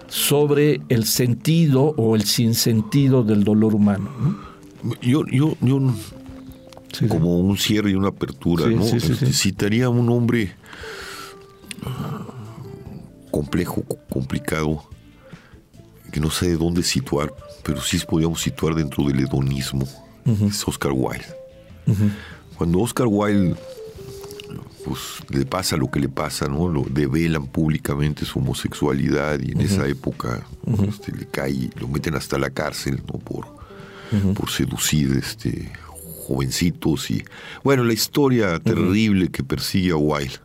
[0.09, 4.11] sobre el sentido o el sinsentido del dolor humano.
[4.21, 4.37] ¿no?
[5.01, 5.81] Yo, yo, yo
[7.09, 8.85] como un cierre y una apertura, ¿no?
[8.85, 10.55] Este, citaría un hombre
[13.31, 14.85] complejo, complicado,
[16.13, 17.33] que no sé de dónde situar,
[17.63, 19.87] pero sí podríamos situar dentro del hedonismo.
[20.47, 21.27] Es Oscar Wilde.
[22.57, 23.57] Cuando Oscar Wilde
[24.85, 24.99] pues
[25.31, 26.69] le pasa lo que le pasa, ¿no?
[26.69, 30.47] Lo develan públicamente su homosexualidad y en esa época
[30.87, 33.19] este, le cae, lo meten hasta la cárcel, ¿no?
[33.19, 33.47] Por,
[34.35, 35.73] por seducir este,
[36.25, 37.25] jovencitos y
[37.63, 40.39] bueno, la historia terrible que persigue a Wilde.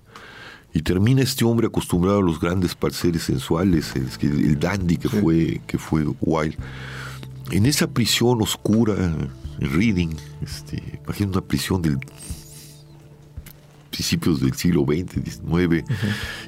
[0.71, 5.61] Y termina este hombre acostumbrado a los grandes parceres sensuales, el, el dandy que fue,
[5.65, 6.57] que fue Wilde.
[7.51, 11.97] En esa prisión oscura, en Reading, este, imagina una prisión del
[13.89, 15.84] principios del siglo XX, XIX,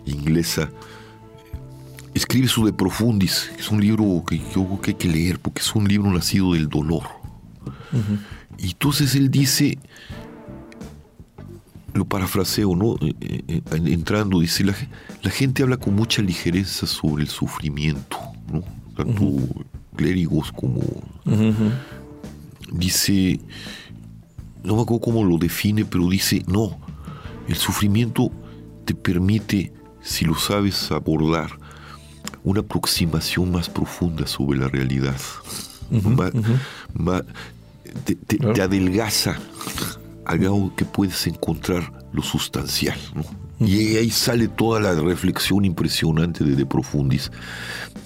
[0.06, 0.72] inglesa,
[2.14, 5.40] escribe su De Profundis, que es un libro que yo creo que hay que leer
[5.40, 7.21] porque es un libro nacido del dolor.
[8.58, 9.78] Y entonces él dice,
[11.94, 12.96] lo parafraseo, ¿no?
[13.02, 18.18] Eh, eh, eh, entrando, dice, la, gente habla con mucha ligereza sobre el sufrimiento,
[18.52, 18.64] ¿no?
[18.96, 19.32] Tanto
[19.96, 20.82] clérigos como...
[22.72, 23.42] Dice,
[24.64, 26.80] no me acuerdo cómo lo define, pero dice, no,
[27.48, 28.32] el sufrimiento
[28.86, 31.52] te permite, si lo sabes abordar,
[32.44, 35.20] una aproximación más profunda sobre la realidad.
[38.04, 39.38] Te, adelgaza.
[40.26, 42.98] Al grado que puedes encontrar lo sustancial.
[43.60, 47.32] Y ahí sale toda la reflexión impresionante de De Profundis,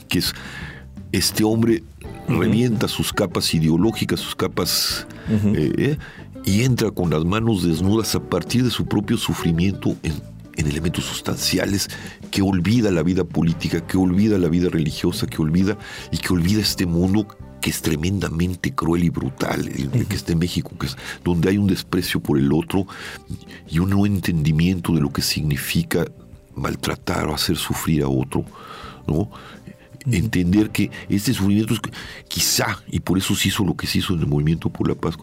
[0.08, 0.34] que es
[1.12, 1.84] este hombre
[2.28, 5.98] revienta sus capas ideológicas, sus capas eh,
[6.44, 10.14] y entra con las manos desnudas a partir de su propio sufrimiento en,
[10.58, 11.90] elementos sustanciales
[12.32, 15.78] que olvida la vida política, que olvida la vida religiosa, que olvida
[16.12, 17.28] y que olvida este mundo
[17.66, 21.58] que es tremendamente cruel y brutal, el que está en México, que es donde hay
[21.58, 22.86] un desprecio por el otro
[23.68, 26.06] y un no entendimiento de lo que significa
[26.54, 28.46] maltratar o hacer sufrir a otro,
[29.08, 29.32] ¿no?
[30.06, 31.80] Entender que este sufrimiento es
[32.28, 34.94] quizá, y por eso se hizo lo que se hizo en el movimiento por la
[34.94, 35.16] paz,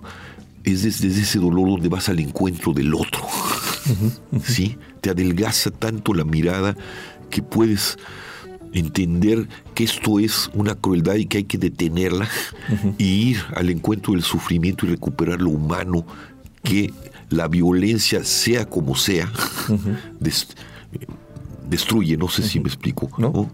[0.64, 3.24] es desde, ese dolor donde vas al encuentro del otro.
[4.42, 4.78] ¿Sí?
[5.00, 6.76] Te adelgaza tanto la mirada
[7.30, 7.98] que puedes
[8.72, 12.28] entender que esto es una crueldad y que hay que detenerla
[12.98, 16.06] y ir al encuentro del sufrimiento y recuperar lo humano
[16.62, 16.92] que
[17.30, 19.30] la violencia, sea como sea,
[21.68, 23.10] destruye, no sé si me explico.
[23.18, 23.50] ¿no?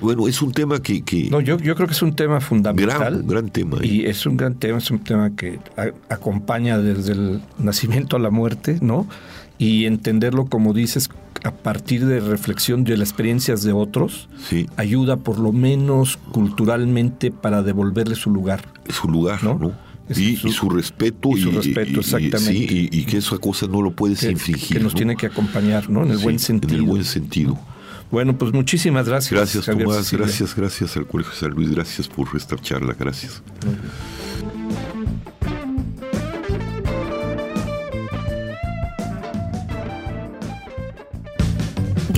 [0.00, 1.02] Bueno, es un tema que...
[1.30, 2.98] no, yo, yo creo que es un tema fundamental.
[2.98, 3.78] Gran, gran tema.
[3.82, 5.58] Y es un gran tema, es un tema que
[6.08, 9.06] acompaña desde el nacimiento a la muerte, ¿no?
[9.58, 11.10] Y entenderlo, como dices,
[11.44, 14.66] a partir de reflexión de las experiencias de otros, sí.
[14.76, 18.62] ayuda por lo menos culturalmente para devolverle su lugar.
[18.88, 19.72] Su lugar, ¿no?
[20.16, 21.30] Y su, respeto.
[21.36, 22.88] Y su respeto, exactamente.
[22.90, 24.78] y, que esa cosa no lo puedes infligir.
[24.78, 26.04] Que nos tiene que acompañar, ¿no?
[26.04, 26.74] En el buen sentido.
[26.74, 27.58] En el buen sentido.
[28.10, 29.32] Bueno, pues muchísimas gracias.
[29.32, 30.10] Gracias, Tomás.
[30.12, 31.70] Gracias, gracias al Colegio San Luis.
[31.70, 32.94] Gracias por esta charla.
[32.98, 33.42] Gracias.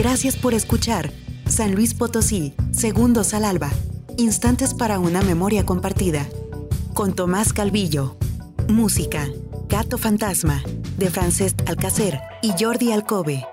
[0.01, 1.13] Gracias por escuchar.
[1.47, 3.71] San Luis Potosí, Segundos al Alba.
[4.17, 6.27] Instantes para una memoria compartida
[6.95, 8.17] con Tomás Calvillo.
[8.67, 9.29] Música,
[9.69, 10.63] Gato Fantasma,
[10.97, 13.45] de Francesc Alcacer y Jordi Alcobe.